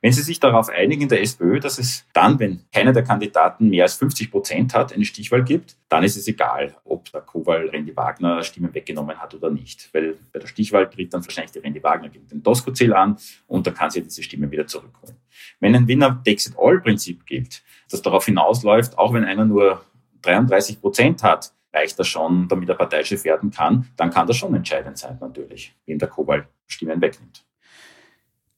Wenn 0.00 0.12
Sie 0.12 0.22
sich 0.22 0.40
darauf 0.40 0.68
einigen 0.68 1.02
in 1.02 1.08
der 1.08 1.22
SPÖ, 1.22 1.60
dass 1.60 1.78
es 1.78 2.06
dann, 2.12 2.38
wenn 2.38 2.64
keiner 2.72 2.92
der 2.92 3.04
Kandidaten 3.04 3.68
mehr 3.68 3.84
als 3.84 3.94
50 3.94 4.30
Prozent 4.30 4.74
hat, 4.74 4.92
eine 4.92 5.04
Stichwahl 5.04 5.44
gibt, 5.44 5.76
dann 5.88 6.04
ist 6.04 6.16
es 6.16 6.26
egal, 6.28 6.76
ob 6.84 7.10
der 7.12 7.20
Kowal 7.20 7.68
Randy 7.68 7.96
Wagner 7.96 8.42
Stimmen 8.42 8.72
weggenommen 8.74 9.18
hat 9.18 9.34
oder 9.34 9.50
nicht. 9.50 9.88
Weil 9.92 10.16
bei 10.32 10.38
der 10.38 10.46
Stichwahl 10.46 10.88
tritt 10.88 11.12
dann 11.12 11.24
wahrscheinlich 11.24 11.52
der 11.52 11.64
Randy 11.64 11.82
Wagner 11.82 12.08
gegen 12.08 12.28
den 12.28 12.42
Doskozil 12.42 12.92
an 12.92 13.16
und 13.46 13.66
da 13.66 13.70
kann 13.70 13.90
sie 13.90 14.02
diese 14.02 14.22
Stimmen 14.22 14.50
wieder 14.50 14.66
zurückholen. 14.66 15.16
Wenn 15.60 15.74
ein 15.74 15.88
Winner-Takes-it-all-Prinzip 15.88 17.26
gilt, 17.26 17.62
das 17.90 18.02
darauf 18.02 18.24
hinausläuft, 18.26 18.98
auch 18.98 19.12
wenn 19.12 19.24
einer 19.24 19.44
nur 19.44 19.84
33 20.22 20.80
Prozent 20.80 21.22
hat, 21.22 21.52
reicht 21.72 21.98
das 21.98 22.08
schon, 22.08 22.48
damit 22.48 22.68
er 22.68 22.74
Parteichef 22.74 23.24
werden 23.24 23.50
kann, 23.50 23.88
dann 23.96 24.10
kann 24.10 24.26
das 24.26 24.36
schon 24.36 24.54
entscheidend 24.54 24.98
sein, 24.98 25.18
natürlich, 25.20 25.74
wem 25.86 25.98
der 25.98 26.08
Kowal 26.08 26.48
Stimmen 26.66 27.00
wegnimmt. 27.00 27.44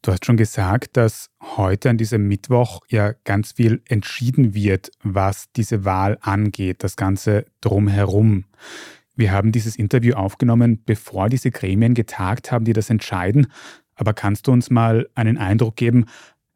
Du 0.03 0.13
hast 0.13 0.25
schon 0.25 0.39
gesagt, 0.39 0.97
dass 0.97 1.29
heute 1.43 1.91
an 1.91 1.99
diesem 1.99 2.27
Mittwoch 2.27 2.81
ja 2.89 3.13
ganz 3.25 3.53
viel 3.53 3.83
entschieden 3.87 4.55
wird, 4.55 4.91
was 5.03 5.53
diese 5.53 5.85
Wahl 5.85 6.17
angeht, 6.23 6.83
das 6.83 6.97
Ganze 6.97 7.45
drumherum. 7.61 8.45
Wir 9.15 9.33
haben 9.33 9.53
dieses 9.53 9.77
Interview 9.77 10.15
aufgenommen, 10.15 10.83
bevor 10.87 11.29
diese 11.29 11.51
Gremien 11.51 11.93
getagt 11.93 12.51
haben, 12.51 12.65
die 12.65 12.73
das 12.73 12.89
entscheiden. 12.89 13.49
Aber 13.95 14.15
kannst 14.15 14.47
du 14.47 14.53
uns 14.53 14.71
mal 14.71 15.07
einen 15.15 15.37
Eindruck 15.37 15.77
geben, 15.77 16.07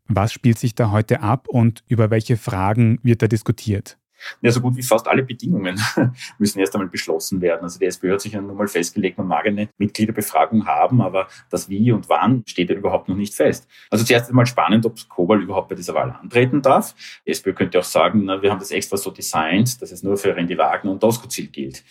was 0.07 0.33
spielt 0.33 0.59
sich 0.59 0.75
da 0.75 0.91
heute 0.91 1.21
ab 1.21 1.47
und 1.47 1.85
über 1.87 2.11
welche 2.11 2.39
Fragen 2.39 2.99
wird 3.03 3.21
da 3.21 3.27
diskutiert? 3.27 3.99
Ja, 4.41 4.51
so 4.51 4.61
gut 4.61 4.77
wie 4.77 4.83
fast 4.83 5.07
alle 5.09 5.23
Bedingungen 5.23 5.81
müssen 6.39 6.59
erst 6.59 6.75
einmal 6.75 6.89
beschlossen 6.89 7.41
werden. 7.41 7.63
Also 7.63 7.79
die 7.79 7.87
SPÖ 7.87 8.13
hat 8.13 8.21
sich 8.21 8.33
ja 8.33 8.41
nun 8.41 8.57
mal 8.57 8.69
festgelegt, 8.69 9.19
man 9.19 9.27
mag 9.27 9.47
eine 9.47 9.69
Mitgliederbefragung 9.79 10.67
haben, 10.67 11.01
aber 11.01 11.29
das 11.51 11.69
Wie 11.69 11.93
und 11.93 12.09
Wann 12.09 12.43
steht 12.47 12.71
ja 12.71 12.77
überhaupt 12.77 13.09
noch 13.09 13.17
nicht 13.17 13.35
fest. 13.35 13.69
Also 13.91 14.05
zuerst 14.05 14.29
einmal 14.29 14.47
spannend, 14.47 14.87
ob 14.87 14.97
Kobal 15.09 15.43
überhaupt 15.43 15.69
bei 15.69 15.75
dieser 15.75 15.95
Wahl 15.95 16.11
antreten 16.13 16.63
darf. 16.63 16.95
Die 17.27 17.31
SPÖ 17.31 17.53
könnte 17.53 17.79
auch 17.79 17.85
sagen, 17.85 18.25
na, 18.25 18.43
wir 18.43 18.51
haben 18.51 18.59
das 18.61 18.71
extra 18.71 18.97
so 18.97 19.11
designt, 19.11 19.81
dass 19.83 19.93
es 19.93 20.03
nur 20.03 20.17
für 20.17 20.35
Randy 20.35 20.57
Wagner 20.57 20.91
und 20.91 21.03
Doskozil 21.03 21.49
gilt. 21.49 21.85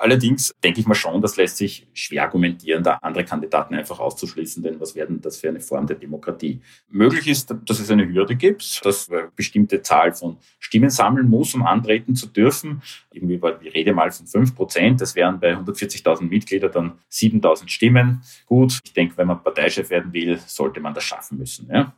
Allerdings 0.00 0.54
denke 0.64 0.80
ich 0.80 0.86
mal 0.86 0.94
schon, 0.94 1.20
das 1.20 1.36
lässt 1.36 1.58
sich 1.58 1.86
schwer 1.92 2.22
argumentieren, 2.22 2.82
da 2.82 2.94
andere 3.02 3.22
Kandidaten 3.22 3.74
einfach 3.74 4.00
auszuschließen, 4.00 4.62
denn 4.62 4.80
was 4.80 4.94
werden 4.94 5.20
das 5.20 5.36
für 5.36 5.50
eine 5.50 5.60
Form 5.60 5.86
der 5.86 5.96
Demokratie? 5.96 6.62
Möglich 6.88 7.28
ist, 7.28 7.54
dass 7.66 7.80
es 7.80 7.90
eine 7.90 8.08
Hürde 8.08 8.34
gibt, 8.34 8.82
dass 8.86 9.10
eine 9.10 9.30
bestimmte 9.36 9.82
Zahl 9.82 10.14
von 10.14 10.38
Stimmen 10.58 10.88
sammeln 10.88 11.28
muss, 11.28 11.54
um 11.54 11.66
antreten 11.66 12.16
zu 12.16 12.28
dürfen. 12.28 12.80
Irgendwie 13.12 13.42
war 13.42 13.52
die 13.52 13.68
Rede 13.68 13.92
mal 13.92 14.10
von 14.10 14.26
fünf 14.26 14.54
Prozent. 14.54 15.02
Das 15.02 15.14
wären 15.14 15.38
bei 15.38 15.54
140.000 15.54 16.22
Mitgliedern 16.22 16.72
dann 16.72 16.92
7.000 17.12 17.68
Stimmen. 17.68 18.22
Gut, 18.46 18.80
ich 18.82 18.94
denke, 18.94 19.18
wenn 19.18 19.26
man 19.26 19.42
Parteichef 19.42 19.90
werden 19.90 20.14
will, 20.14 20.38
sollte 20.46 20.80
man 20.80 20.94
das 20.94 21.04
schaffen 21.04 21.36
müssen. 21.36 21.68
Ja? 21.70 21.94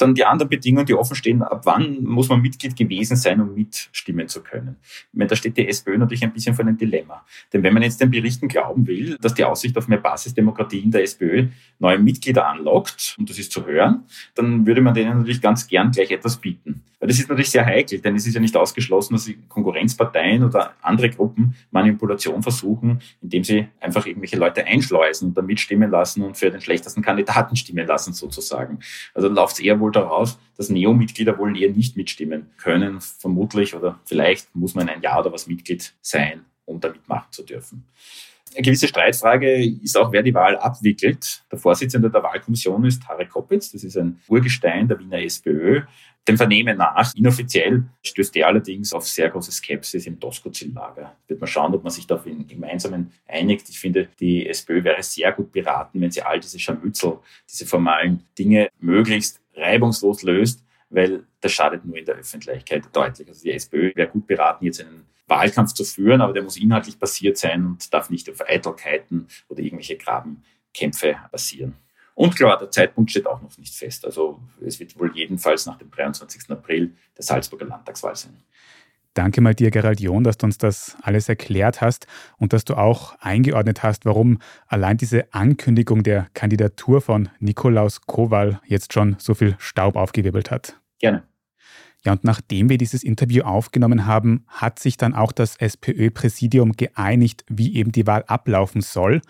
Dann 0.00 0.14
die 0.14 0.24
anderen 0.24 0.48
Bedingungen, 0.48 0.86
die 0.86 0.94
offen 0.94 1.14
stehen, 1.14 1.42
ab 1.42 1.62
wann 1.64 2.02
muss 2.02 2.28
man 2.28 2.40
Mitglied 2.40 2.76
gewesen 2.76 3.16
sein, 3.16 3.40
um 3.40 3.54
mitstimmen 3.54 4.28
zu 4.28 4.42
können. 4.42 4.76
Ich 4.82 5.06
meine, 5.12 5.28
da 5.28 5.36
steht 5.36 5.56
die 5.56 5.68
SPÖ 5.68 5.98
natürlich 5.98 6.22
ein 6.24 6.32
bisschen 6.32 6.54
vor 6.54 6.64
einem 6.64 6.78
Dilemma. 6.78 7.24
Denn 7.52 7.62
wenn 7.62 7.74
man 7.74 7.82
jetzt 7.82 8.00
den 8.00 8.10
Berichten 8.10 8.48
glauben 8.48 8.86
will, 8.86 9.16
dass 9.20 9.34
die 9.34 9.44
Aussicht 9.44 9.76
auf 9.76 9.88
mehr 9.88 9.98
Basisdemokratie 9.98 10.80
in 10.80 10.90
der 10.90 11.02
SPÖ 11.02 11.48
neue 11.78 11.98
Mitglieder 11.98 12.46
anlockt, 12.46 13.16
und 13.18 13.28
das 13.28 13.38
ist 13.38 13.52
zu 13.52 13.66
hören, 13.66 14.04
dann 14.34 14.66
würde 14.66 14.80
man 14.80 14.94
denen 14.94 15.18
natürlich 15.18 15.42
ganz 15.42 15.66
gern 15.66 15.90
gleich 15.90 16.10
etwas 16.10 16.36
bieten. 16.36 16.82
Weil 17.00 17.08
das 17.08 17.18
ist 17.18 17.30
natürlich 17.30 17.50
sehr 17.50 17.64
heikel, 17.64 17.98
denn 17.98 18.14
es 18.14 18.26
ist 18.26 18.34
ja 18.34 18.40
nicht 18.40 18.54
ausgeschlossen, 18.54 19.14
dass 19.14 19.30
Konkurrenzparteien 19.48 20.44
oder 20.44 20.74
andere 20.82 21.08
Gruppen 21.08 21.54
Manipulation 21.70 22.42
versuchen, 22.42 23.00
indem 23.22 23.42
sie 23.42 23.68
einfach 23.80 24.04
irgendwelche 24.04 24.36
Leute 24.36 24.66
einschleusen 24.66 25.28
und 25.28 25.36
dann 25.36 25.46
mitstimmen 25.46 25.90
lassen 25.90 26.22
und 26.22 26.36
für 26.36 26.50
den 26.50 26.60
schlechtesten 26.60 27.00
Kandidaten 27.00 27.56
stimmen 27.56 27.86
lassen 27.86 28.12
sozusagen. 28.12 28.80
Also 29.14 29.28
läuft 29.28 29.54
es 29.54 29.60
eher 29.60 29.80
wohl 29.80 29.89
darauf, 29.90 30.38
dass 30.56 30.70
Neo-Mitglieder 30.70 31.38
wohl 31.38 31.60
eher 31.60 31.70
nicht 31.70 31.96
mitstimmen 31.96 32.50
können, 32.56 33.00
vermutlich 33.00 33.74
oder 33.74 34.00
vielleicht 34.04 34.54
muss 34.54 34.74
man 34.74 34.88
ein 34.88 35.02
Jahr 35.02 35.20
oder 35.20 35.32
was 35.32 35.46
Mitglied 35.46 35.94
sein, 36.00 36.44
um 36.64 36.80
da 36.80 36.88
mitmachen 36.88 37.30
zu 37.30 37.42
dürfen. 37.42 37.86
Eine 38.52 38.62
gewisse 38.62 38.88
Streitfrage 38.88 39.64
ist 39.64 39.96
auch, 39.96 40.10
wer 40.10 40.22
die 40.24 40.34
Wahl 40.34 40.56
abwickelt. 40.56 41.44
Der 41.52 41.58
Vorsitzende 41.58 42.10
der 42.10 42.22
Wahlkommission 42.22 42.84
ist 42.84 43.02
Tarek 43.02 43.30
Koppitz, 43.30 43.70
das 43.70 43.84
ist 43.84 43.96
ein 43.96 44.20
Urgestein 44.26 44.88
der 44.88 44.98
Wiener 44.98 45.22
SPÖ. 45.22 45.82
Dem 46.26 46.36
Vernehmen 46.36 46.76
nach, 46.76 47.14
inoffiziell, 47.14 47.84
stößt 48.04 48.36
er 48.36 48.48
allerdings 48.48 48.92
auf 48.92 49.08
sehr 49.08 49.30
große 49.30 49.52
Skepsis 49.52 50.06
im 50.06 50.20
Doskozil-Lager. 50.20 51.16
Wird 51.28 51.40
man 51.40 51.48
schauen, 51.48 51.74
ob 51.74 51.82
man 51.82 51.92
sich 51.92 52.06
da 52.06 52.16
auf 52.16 52.26
einen 52.26 52.46
gemeinsamen 52.46 53.12
einigt. 53.26 53.68
Ich 53.70 53.78
finde, 53.78 54.08
die 54.18 54.46
SPÖ 54.46 54.84
wäre 54.84 55.02
sehr 55.02 55.32
gut 55.32 55.50
beraten, 55.50 56.00
wenn 56.00 56.10
sie 56.10 56.22
all 56.22 56.38
diese 56.38 56.58
Scharmützel, 56.58 57.18
diese 57.48 57.66
formalen 57.66 58.24
Dinge 58.38 58.68
möglichst 58.80 59.40
reibungslos 59.60 60.22
löst, 60.22 60.64
weil 60.88 61.24
das 61.40 61.52
schadet 61.52 61.84
nur 61.84 61.96
in 61.96 62.04
der 62.04 62.16
Öffentlichkeit 62.16 62.84
deutlich. 62.92 63.28
Also 63.28 63.42
die 63.42 63.52
SPÖ 63.52 63.92
wäre 63.94 64.08
gut 64.08 64.26
beraten, 64.26 64.64
jetzt 64.64 64.80
einen 64.80 65.06
Wahlkampf 65.26 65.72
zu 65.72 65.84
führen, 65.84 66.20
aber 66.20 66.32
der 66.32 66.42
muss 66.42 66.56
inhaltlich 66.56 66.98
basiert 66.98 67.38
sein 67.38 67.64
und 67.64 67.94
darf 67.94 68.10
nicht 68.10 68.28
auf 68.28 68.40
Eitelkeiten 68.40 69.28
oder 69.48 69.60
irgendwelche 69.60 69.96
Grabenkämpfe 69.96 71.16
basieren. 71.30 71.74
Und 72.14 72.36
klar, 72.36 72.58
der 72.58 72.70
Zeitpunkt 72.70 73.10
steht 73.10 73.26
auch 73.26 73.40
noch 73.40 73.56
nicht 73.56 73.74
fest. 73.74 74.04
Also 74.04 74.40
es 74.60 74.78
wird 74.78 74.98
wohl 74.98 75.10
jedenfalls 75.14 75.64
nach 75.64 75.78
dem 75.78 75.90
23. 75.90 76.50
April 76.50 76.94
der 77.16 77.24
Salzburger 77.24 77.64
Landtagswahl 77.64 78.16
sein. 78.16 78.42
Danke 79.14 79.40
mal 79.40 79.54
dir, 79.54 79.72
Gerald 79.72 80.00
John, 80.00 80.22
dass 80.22 80.38
du 80.38 80.46
uns 80.46 80.58
das 80.58 80.96
alles 81.02 81.28
erklärt 81.28 81.80
hast 81.80 82.06
und 82.38 82.52
dass 82.52 82.64
du 82.64 82.74
auch 82.76 83.16
eingeordnet 83.20 83.82
hast, 83.82 84.04
warum 84.06 84.38
allein 84.68 84.98
diese 84.98 85.32
Ankündigung 85.34 86.04
der 86.04 86.28
Kandidatur 86.32 87.00
von 87.00 87.28
Nikolaus 87.40 88.02
Kowal 88.02 88.60
jetzt 88.66 88.92
schon 88.92 89.16
so 89.18 89.34
viel 89.34 89.56
Staub 89.58 89.96
aufgewirbelt 89.96 90.52
hat. 90.52 90.80
Gerne. 91.00 91.24
Ja, 92.04 92.12
und 92.12 92.24
nachdem 92.24 92.70
wir 92.70 92.78
dieses 92.78 93.02
Interview 93.02 93.42
aufgenommen 93.42 94.06
haben, 94.06 94.44
hat 94.48 94.78
sich 94.78 94.96
dann 94.96 95.14
auch 95.14 95.32
das 95.32 95.56
SPÖ-Präsidium 95.56 96.72
geeinigt, 96.72 97.44
wie 97.48 97.74
eben 97.74 97.92
die 97.92 98.06
Wahl 98.06 98.24
ablaufen 98.26 98.80
soll. 98.80 99.20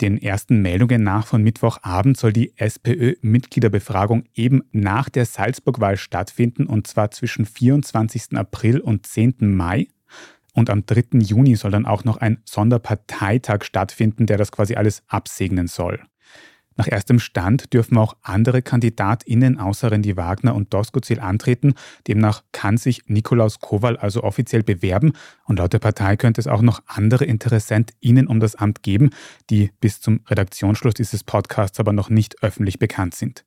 Den 0.00 0.16
ersten 0.16 0.62
Meldungen 0.62 1.02
nach 1.02 1.26
von 1.26 1.42
Mittwochabend 1.42 2.16
soll 2.16 2.32
die 2.32 2.56
SPÖ-Mitgliederbefragung 2.56 4.24
eben 4.34 4.62
nach 4.72 5.10
der 5.10 5.26
Salzburg-Wahl 5.26 5.98
stattfinden, 5.98 6.66
und 6.66 6.86
zwar 6.86 7.10
zwischen 7.10 7.44
24. 7.44 8.36
April 8.36 8.80
und 8.80 9.06
10. 9.06 9.34
Mai. 9.40 9.88
Und 10.54 10.70
am 10.70 10.86
3. 10.86 11.18
Juni 11.18 11.54
soll 11.54 11.70
dann 11.70 11.84
auch 11.84 12.04
noch 12.04 12.16
ein 12.16 12.38
Sonderparteitag 12.44 13.62
stattfinden, 13.62 14.24
der 14.24 14.38
das 14.38 14.52
quasi 14.52 14.74
alles 14.74 15.02
absegnen 15.06 15.66
soll. 15.66 16.00
Nach 16.80 16.88
erstem 16.88 17.18
Stand 17.18 17.74
dürfen 17.74 17.98
auch 17.98 18.16
andere 18.22 18.62
KandidatInnen 18.62 19.58
außer 19.58 19.90
Randy 19.90 20.16
Wagner 20.16 20.54
und 20.54 20.72
Doskozil 20.72 21.20
antreten. 21.20 21.74
Demnach 22.08 22.42
kann 22.52 22.78
sich 22.78 23.02
Nikolaus 23.06 23.58
Kowal 23.58 23.98
also 23.98 24.24
offiziell 24.24 24.62
bewerben 24.62 25.12
und 25.44 25.58
laut 25.58 25.74
der 25.74 25.78
Partei 25.78 26.16
könnte 26.16 26.40
es 26.40 26.46
auch 26.46 26.62
noch 26.62 26.82
andere 26.86 27.26
InteressentInnen 27.26 28.26
um 28.28 28.40
das 28.40 28.56
Amt 28.56 28.82
geben, 28.82 29.10
die 29.50 29.72
bis 29.82 30.00
zum 30.00 30.20
Redaktionsschluss 30.26 30.94
dieses 30.94 31.22
Podcasts 31.22 31.78
aber 31.78 31.92
noch 31.92 32.08
nicht 32.08 32.42
öffentlich 32.42 32.78
bekannt 32.78 33.14
sind. 33.14 33.44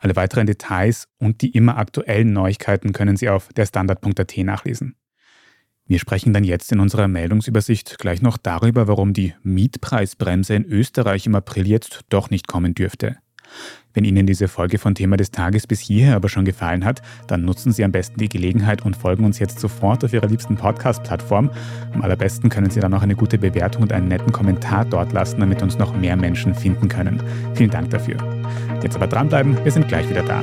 Alle 0.00 0.16
weiteren 0.16 0.48
Details 0.48 1.06
und 1.18 1.40
die 1.42 1.50
immer 1.50 1.78
aktuellen 1.78 2.32
Neuigkeiten 2.32 2.92
können 2.92 3.16
Sie 3.16 3.28
auf 3.28 3.50
der 3.52 3.66
Standard.at 3.66 4.36
nachlesen. 4.38 4.96
Wir 5.92 5.98
sprechen 5.98 6.32
dann 6.32 6.42
jetzt 6.42 6.72
in 6.72 6.80
unserer 6.80 7.06
Meldungsübersicht 7.06 7.98
gleich 7.98 8.22
noch 8.22 8.38
darüber, 8.38 8.88
warum 8.88 9.12
die 9.12 9.34
Mietpreisbremse 9.42 10.54
in 10.54 10.64
Österreich 10.64 11.26
im 11.26 11.34
April 11.34 11.68
jetzt 11.68 12.00
doch 12.08 12.30
nicht 12.30 12.48
kommen 12.48 12.74
dürfte. 12.74 13.18
Wenn 13.92 14.04
Ihnen 14.04 14.26
diese 14.26 14.48
Folge 14.48 14.78
von 14.78 14.94
Thema 14.94 15.18
des 15.18 15.32
Tages 15.32 15.66
bis 15.66 15.80
hierher 15.80 16.16
aber 16.16 16.30
schon 16.30 16.46
gefallen 16.46 16.86
hat, 16.86 17.02
dann 17.26 17.44
nutzen 17.44 17.72
Sie 17.72 17.84
am 17.84 17.92
besten 17.92 18.18
die 18.18 18.30
Gelegenheit 18.30 18.86
und 18.86 18.96
folgen 18.96 19.26
uns 19.26 19.38
jetzt 19.38 19.60
sofort 19.60 20.02
auf 20.02 20.14
Ihrer 20.14 20.28
liebsten 20.28 20.56
Podcast-Plattform. 20.56 21.50
Am 21.92 22.00
allerbesten 22.00 22.48
können 22.48 22.70
Sie 22.70 22.80
dann 22.80 22.94
auch 22.94 23.02
eine 23.02 23.14
gute 23.14 23.36
Bewertung 23.36 23.82
und 23.82 23.92
einen 23.92 24.08
netten 24.08 24.32
Kommentar 24.32 24.86
dort 24.86 25.12
lassen, 25.12 25.40
damit 25.40 25.62
uns 25.62 25.76
noch 25.76 25.94
mehr 25.94 26.16
Menschen 26.16 26.54
finden 26.54 26.88
können. 26.88 27.22
Vielen 27.52 27.68
Dank 27.68 27.90
dafür. 27.90 28.16
Jetzt 28.82 28.96
aber 28.96 29.08
dranbleiben, 29.08 29.62
wir 29.62 29.70
sind 29.70 29.88
gleich 29.88 30.08
wieder 30.08 30.22
da. 30.22 30.42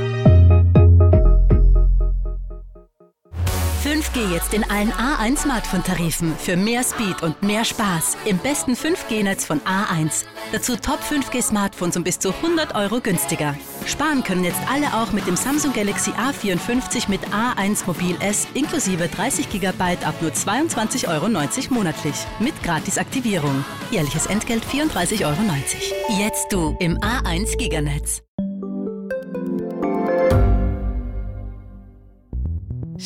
5G 4.20 4.34
jetzt 4.34 4.54
in 4.54 4.64
allen 4.70 4.92
A1 4.92 5.38
Smartphone-Tarifen 5.38 6.36
für 6.38 6.58
mehr 6.58 6.84
Speed 6.84 7.24
und 7.24 7.42
mehr 7.42 7.64
Spaß 7.64 8.18
im 8.26 8.38
besten 8.38 8.74
5G-Netz 8.74 9.46
von 9.46 9.62
A1. 9.62 10.26
Dazu 10.52 10.76
Top 10.76 11.00
5G-Smartphones 11.02 11.96
um 11.98 12.04
bis 12.04 12.20
zu 12.20 12.34
100 12.34 12.76
Euro 12.76 13.00
günstiger. 13.00 13.56
Sparen 13.86 14.24
können 14.24 14.44
jetzt 14.44 14.60
alle 14.70 14.94
auch 14.94 15.12
mit 15.14 15.28
dem 15.28 15.36
Samsung 15.36 15.74
Galaxy 15.74 16.12
A54 16.12 17.10
mit 17.10 17.22
A1 17.28 17.86
Mobil 17.88 18.16
S 18.20 18.48
inklusive 18.54 19.08
30 19.08 19.50
GB 19.50 19.82
ab 20.04 20.16
nur 20.22 20.32
22,90 20.32 21.08
Euro 21.08 21.74
monatlich. 21.74 22.16
Mit 22.40 22.62
Gratisaktivierung. 22.64 23.64
Jährliches 23.92 24.26
Entgelt 24.26 24.64
34,90 24.66 25.26
Euro. 25.26 25.40
Jetzt 26.20 26.52
du 26.52 26.76
im 26.80 26.98
A1 27.00 27.58
Giganetz. 27.58 28.22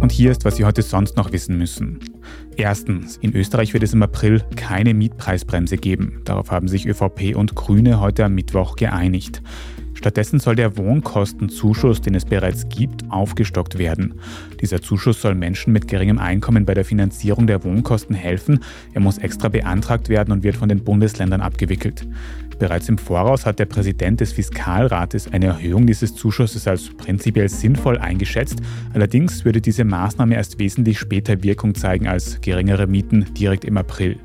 Und 0.00 0.12
hier 0.12 0.30
ist, 0.30 0.46
was 0.46 0.56
Sie 0.56 0.64
heute 0.64 0.80
sonst 0.80 1.18
noch 1.18 1.30
wissen 1.30 1.58
müssen. 1.58 2.00
Erstens, 2.56 3.18
in 3.18 3.36
Österreich 3.36 3.74
wird 3.74 3.82
es 3.82 3.92
im 3.92 4.02
April 4.02 4.42
keine 4.56 4.94
Mietpreisbremse 4.94 5.76
geben. 5.76 6.22
Darauf 6.24 6.50
haben 6.50 6.68
sich 6.68 6.86
ÖVP 6.86 7.36
und 7.36 7.54
Grüne 7.54 8.00
heute 8.00 8.24
am 8.24 8.34
Mittwoch 8.34 8.76
geeinigt. 8.76 9.42
Stattdessen 10.00 10.40
soll 10.40 10.56
der 10.56 10.78
Wohnkostenzuschuss, 10.78 12.00
den 12.00 12.14
es 12.14 12.24
bereits 12.24 12.70
gibt, 12.70 13.04
aufgestockt 13.10 13.76
werden. 13.76 14.14
Dieser 14.62 14.80
Zuschuss 14.80 15.20
soll 15.20 15.34
Menschen 15.34 15.74
mit 15.74 15.88
geringem 15.88 16.18
Einkommen 16.18 16.64
bei 16.64 16.72
der 16.72 16.86
Finanzierung 16.86 17.46
der 17.46 17.64
Wohnkosten 17.64 18.16
helfen. 18.16 18.60
Er 18.94 19.02
muss 19.02 19.18
extra 19.18 19.50
beantragt 19.50 20.08
werden 20.08 20.32
und 20.32 20.42
wird 20.42 20.56
von 20.56 20.70
den 20.70 20.84
Bundesländern 20.84 21.42
abgewickelt. 21.42 22.06
Bereits 22.58 22.88
im 22.88 22.96
Voraus 22.96 23.44
hat 23.44 23.58
der 23.58 23.66
Präsident 23.66 24.20
des 24.20 24.32
Fiskalrates 24.32 25.30
eine 25.30 25.48
Erhöhung 25.48 25.86
dieses 25.86 26.14
Zuschusses 26.14 26.66
als 26.66 26.88
prinzipiell 26.96 27.50
sinnvoll 27.50 27.98
eingeschätzt. 27.98 28.62
Allerdings 28.94 29.44
würde 29.44 29.60
diese 29.60 29.84
Maßnahme 29.84 30.34
erst 30.34 30.58
wesentlich 30.58 30.98
später 30.98 31.42
Wirkung 31.42 31.74
zeigen 31.74 32.08
als 32.08 32.40
geringere 32.40 32.86
Mieten 32.86 33.26
direkt 33.34 33.66
im 33.66 33.76
April. 33.76 34.18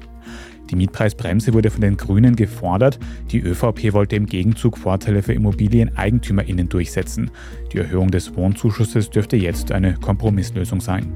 Die 0.69 0.75
Mietpreisbremse 0.75 1.53
wurde 1.53 1.69
von 1.69 1.81
den 1.81 1.97
Grünen 1.97 2.35
gefordert. 2.35 2.99
Die 3.31 3.39
ÖVP 3.39 3.93
wollte 3.93 4.15
im 4.15 4.25
Gegenzug 4.25 4.77
Vorteile 4.77 5.21
für 5.21 5.33
ImmobilieneigentümerInnen 5.33 6.69
durchsetzen. 6.69 7.31
Die 7.71 7.77
Erhöhung 7.77 8.11
des 8.11 8.35
Wohnzuschusses 8.35 9.09
dürfte 9.09 9.37
jetzt 9.37 9.71
eine 9.71 9.93
Kompromisslösung 9.95 10.81
sein. 10.81 11.13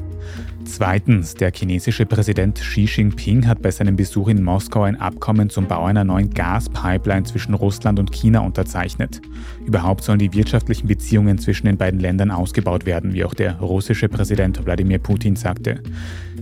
Zweitens, 0.65 1.33
der 1.33 1.51
chinesische 1.51 2.05
Präsident 2.05 2.59
Xi 2.59 2.85
Jinping 2.85 3.47
hat 3.47 3.61
bei 3.61 3.71
seinem 3.71 3.95
Besuch 3.95 4.27
in 4.27 4.43
Moskau 4.43 4.83
ein 4.83 4.99
Abkommen 4.99 5.49
zum 5.49 5.67
Bau 5.67 5.85
einer 5.85 6.03
neuen 6.03 6.29
Gaspipeline 6.29 7.23
zwischen 7.23 7.53
Russland 7.53 7.97
und 7.97 8.11
China 8.11 8.41
unterzeichnet. 8.41 9.21
Überhaupt 9.65 10.03
sollen 10.03 10.19
die 10.19 10.33
wirtschaftlichen 10.33 10.87
Beziehungen 10.87 11.39
zwischen 11.39 11.65
den 11.65 11.77
beiden 11.77 11.99
Ländern 11.99 12.29
ausgebaut 12.29 12.85
werden, 12.85 13.13
wie 13.13 13.23
auch 13.23 13.33
der 13.33 13.59
russische 13.59 14.09
Präsident 14.09 14.63
Wladimir 14.63 14.99
Putin 14.99 15.35
sagte. 15.35 15.81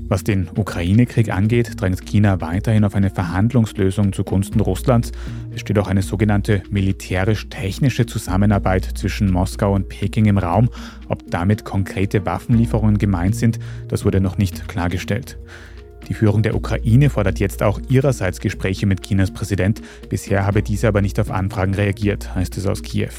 Was 0.10 0.24
den 0.24 0.48
Ukraine-Krieg 0.56 1.30
angeht, 1.34 1.82
drängt 1.82 2.06
China 2.06 2.40
weiterhin 2.40 2.86
auf 2.86 2.96
eine 2.96 3.10
Verhandlungslösung 3.10 4.14
zugunsten 4.14 4.62
Russlands. 4.62 5.12
Es 5.54 5.62
steht 5.62 5.78
auch 5.80 5.88
eine 5.88 6.02
sogenannte 6.02 6.64
militärisch-technische 6.70 8.06
Zusammenarbeit 8.06 8.86
zwischen 8.96 9.30
Moskau 9.30 9.74
und 9.74 9.90
Peking 9.90 10.26
im 10.28 10.38
Raum. 10.38 10.70
Ob 11.10 11.30
damit 11.30 11.66
konkrete 11.66 12.26
Waffenlieferungen 12.26 12.98
gemeint 12.98 13.36
sind, 13.36 13.60
das 13.90 14.06
wurde 14.06 14.22
noch 14.22 14.38
nicht 14.38 14.70
klargestellt. 14.70 15.38
Die 16.08 16.14
Führung 16.14 16.42
der 16.42 16.56
Ukraine 16.56 17.10
fordert 17.10 17.40
jetzt 17.40 17.62
auch 17.62 17.82
ihrerseits 17.90 18.40
Gespräche 18.40 18.86
mit 18.86 19.02
Chinas 19.02 19.32
Präsident. 19.32 19.82
Bisher 20.08 20.46
habe 20.46 20.64
diese 20.64 20.88
aber 20.88 21.02
nicht 21.02 21.20
auf 21.20 21.32
Anfragen 21.32 21.74
reagiert, 21.74 22.34
heißt 22.34 22.58
es 22.58 22.66
aus 22.66 22.82
Kiew. 22.82 23.12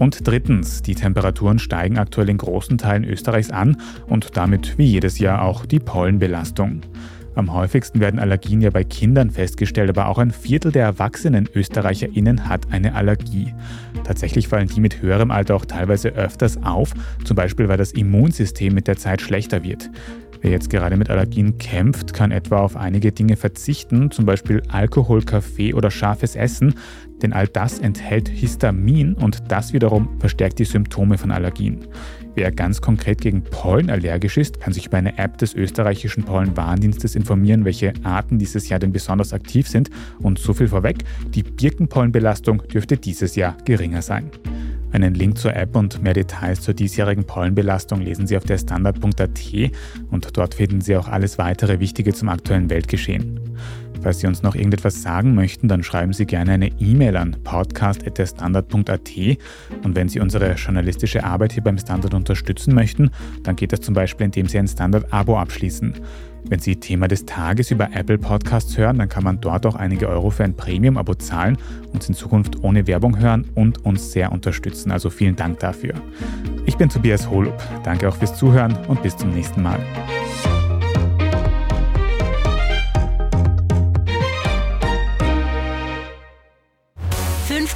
Und 0.00 0.26
drittens, 0.26 0.80
die 0.80 0.94
Temperaturen 0.94 1.58
steigen 1.58 1.98
aktuell 1.98 2.30
in 2.30 2.38
großen 2.38 2.78
Teilen 2.78 3.04
Österreichs 3.04 3.50
an 3.50 3.76
und 4.08 4.34
damit 4.34 4.78
wie 4.78 4.86
jedes 4.86 5.18
Jahr 5.18 5.42
auch 5.42 5.66
die 5.66 5.78
Pollenbelastung. 5.78 6.80
Am 7.34 7.52
häufigsten 7.52 8.00
werden 8.00 8.18
Allergien 8.18 8.62
ja 8.62 8.70
bei 8.70 8.82
Kindern 8.82 9.30
festgestellt, 9.30 9.90
aber 9.90 10.08
auch 10.08 10.16
ein 10.16 10.30
Viertel 10.30 10.72
der 10.72 10.84
erwachsenen 10.84 11.50
ÖsterreicherInnen 11.54 12.48
hat 12.48 12.72
eine 12.72 12.94
Allergie. 12.94 13.52
Tatsächlich 14.02 14.48
fallen 14.48 14.68
die 14.68 14.80
mit 14.80 15.02
höherem 15.02 15.30
Alter 15.30 15.54
auch 15.54 15.66
teilweise 15.66 16.08
öfters 16.08 16.62
auf, 16.64 16.94
zum 17.24 17.36
Beispiel 17.36 17.68
weil 17.68 17.76
das 17.76 17.92
Immunsystem 17.92 18.72
mit 18.72 18.88
der 18.88 18.96
Zeit 18.96 19.20
schlechter 19.20 19.62
wird. 19.64 19.90
Wer 20.42 20.52
jetzt 20.52 20.70
gerade 20.70 20.96
mit 20.96 21.10
Allergien 21.10 21.58
kämpft, 21.58 22.14
kann 22.14 22.30
etwa 22.30 22.60
auf 22.60 22.76
einige 22.76 23.12
Dinge 23.12 23.36
verzichten, 23.36 24.10
zum 24.10 24.24
Beispiel 24.24 24.62
Alkohol, 24.68 25.22
Kaffee 25.22 25.74
oder 25.74 25.90
scharfes 25.90 26.34
Essen, 26.34 26.74
denn 27.20 27.34
all 27.34 27.46
das 27.46 27.78
enthält 27.78 28.28
Histamin 28.28 29.12
und 29.14 29.50
das 29.52 29.74
wiederum 29.74 30.08
verstärkt 30.18 30.58
die 30.58 30.64
Symptome 30.64 31.18
von 31.18 31.30
Allergien. 31.30 31.86
Wer 32.34 32.52
ganz 32.52 32.80
konkret 32.80 33.20
gegen 33.20 33.42
Pollen 33.42 33.90
allergisch 33.90 34.38
ist, 34.38 34.60
kann 34.60 34.72
sich 34.72 34.86
über 34.86 34.96
eine 34.96 35.18
App 35.18 35.36
des 35.36 35.54
österreichischen 35.54 36.24
Pollenwarndienstes 36.24 37.16
informieren, 37.16 37.66
welche 37.66 37.92
Arten 38.04 38.38
dieses 38.38 38.68
Jahr 38.70 38.80
denn 38.80 38.92
besonders 38.92 39.34
aktiv 39.34 39.68
sind. 39.68 39.90
Und 40.20 40.38
so 40.38 40.54
viel 40.54 40.68
vorweg, 40.68 40.98
die 41.34 41.42
Birkenpollenbelastung 41.42 42.62
dürfte 42.68 42.96
dieses 42.96 43.36
Jahr 43.36 43.58
geringer 43.64 44.00
sein. 44.00 44.30
Einen 44.92 45.14
Link 45.14 45.38
zur 45.38 45.54
App 45.54 45.76
und 45.76 46.02
mehr 46.02 46.14
Details 46.14 46.60
zur 46.60 46.74
diesjährigen 46.74 47.24
Pollenbelastung 47.24 48.00
lesen 48.00 48.26
Sie 48.26 48.36
auf 48.36 48.44
der 48.44 48.58
Standard.at 48.58 49.40
und 50.10 50.36
dort 50.36 50.54
finden 50.54 50.80
Sie 50.80 50.96
auch 50.96 51.08
alles 51.08 51.38
weitere 51.38 51.80
Wichtige 51.80 52.12
zum 52.12 52.28
aktuellen 52.28 52.70
Weltgeschehen. 52.70 53.40
Falls 54.02 54.20
Sie 54.20 54.26
uns 54.26 54.42
noch 54.42 54.54
irgendetwas 54.54 55.02
sagen 55.02 55.34
möchten, 55.34 55.68
dann 55.68 55.82
schreiben 55.82 56.14
Sie 56.14 56.24
gerne 56.24 56.52
eine 56.52 56.68
E-Mail 56.80 57.16
an 57.16 57.36
podcast.standard.at. 57.44 59.10
Und 59.84 59.94
wenn 59.94 60.08
Sie 60.08 60.20
unsere 60.20 60.54
journalistische 60.54 61.22
Arbeit 61.22 61.52
hier 61.52 61.62
beim 61.62 61.76
Standard 61.76 62.14
unterstützen 62.14 62.74
möchten, 62.74 63.10
dann 63.42 63.56
geht 63.56 63.72
das 63.72 63.80
zum 63.80 63.94
Beispiel, 63.94 64.26
indem 64.26 64.46
Sie 64.46 64.58
ein 64.58 64.68
Standard-Abo 64.68 65.38
abschließen. 65.38 65.94
Wenn 66.44 66.58
Sie 66.58 66.76
Thema 66.76 67.08
des 67.08 67.26
Tages 67.26 67.70
über 67.70 67.90
Apple 67.92 68.18
Podcasts 68.18 68.76
hören, 68.76 68.98
dann 68.98 69.08
kann 69.08 69.24
man 69.24 69.40
dort 69.40 69.66
auch 69.66 69.74
einige 69.74 70.08
Euro 70.08 70.30
für 70.30 70.44
ein 70.44 70.54
Premium-Abo 70.54 71.14
zahlen, 71.14 71.58
uns 71.92 72.08
in 72.08 72.14
Zukunft 72.14 72.62
ohne 72.62 72.86
Werbung 72.86 73.18
hören 73.18 73.48
und 73.54 73.84
uns 73.84 74.12
sehr 74.12 74.32
unterstützen. 74.32 74.90
Also 74.90 75.10
vielen 75.10 75.36
Dank 75.36 75.58
dafür. 75.60 75.94
Ich 76.66 76.76
bin 76.76 76.88
Tobias 76.88 77.30
Holub. 77.30 77.56
Danke 77.84 78.08
auch 78.08 78.16
fürs 78.16 78.36
Zuhören 78.36 78.76
und 78.88 79.02
bis 79.02 79.16
zum 79.16 79.30
nächsten 79.30 79.62
Mal. 79.62 79.78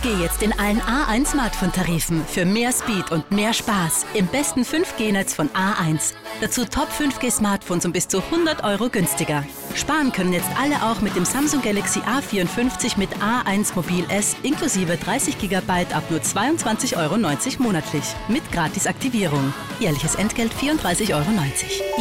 5G 0.04 0.20
jetzt 0.20 0.42
in 0.42 0.52
allen 0.58 0.80
A1 0.82 1.28
Smartphone-Tarifen 1.28 2.24
für 2.26 2.44
mehr 2.44 2.72
Speed 2.72 3.10
und 3.10 3.30
mehr 3.30 3.54
Spaß 3.54 4.04
im 4.14 4.26
besten 4.26 4.62
5G-Netz 4.62 5.34
von 5.34 5.48
A1. 5.50 6.12
Dazu 6.40 6.64
Top 6.64 6.88
5G-Smartphones 6.90 7.86
um 7.86 7.92
bis 7.92 8.06
zu 8.06 8.18
100 8.18 8.64
Euro 8.64 8.90
günstiger. 8.90 9.44
Sparen 9.74 10.12
können 10.12 10.32
jetzt 10.32 10.48
alle 10.60 10.76
auch 10.82 11.00
mit 11.00 11.16
dem 11.16 11.24
Samsung 11.24 11.62
Galaxy 11.62 12.00
A54 12.00 12.98
mit 12.98 13.10
A1 13.16 13.74
Mobil 13.74 14.04
S 14.10 14.36
inklusive 14.42 14.96
30 14.96 15.38
GB 15.38 15.70
ab 15.94 16.04
nur 16.10 16.20
22,90 16.20 16.98
Euro 16.98 17.16
monatlich. 17.62 18.04
Mit 18.28 18.50
Gratisaktivierung. 18.52 19.54
Jährliches 19.80 20.16
Entgelt 20.16 20.52
34,90 20.52 21.14
Euro. 21.14 21.24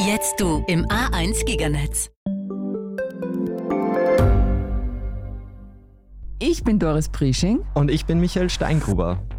Jetzt 0.07 0.39
du 0.39 0.63
im 0.67 0.85
A1 0.87 1.45
Giganetz. 1.45 2.12
Ich 6.53 6.63
bin 6.63 6.77
Doris 6.77 7.09
Prisching. 7.09 7.65
Und 7.73 7.89
ich 7.89 8.05
bin 8.05 8.19
Michael 8.19 8.47
Steingruber. 8.47 9.17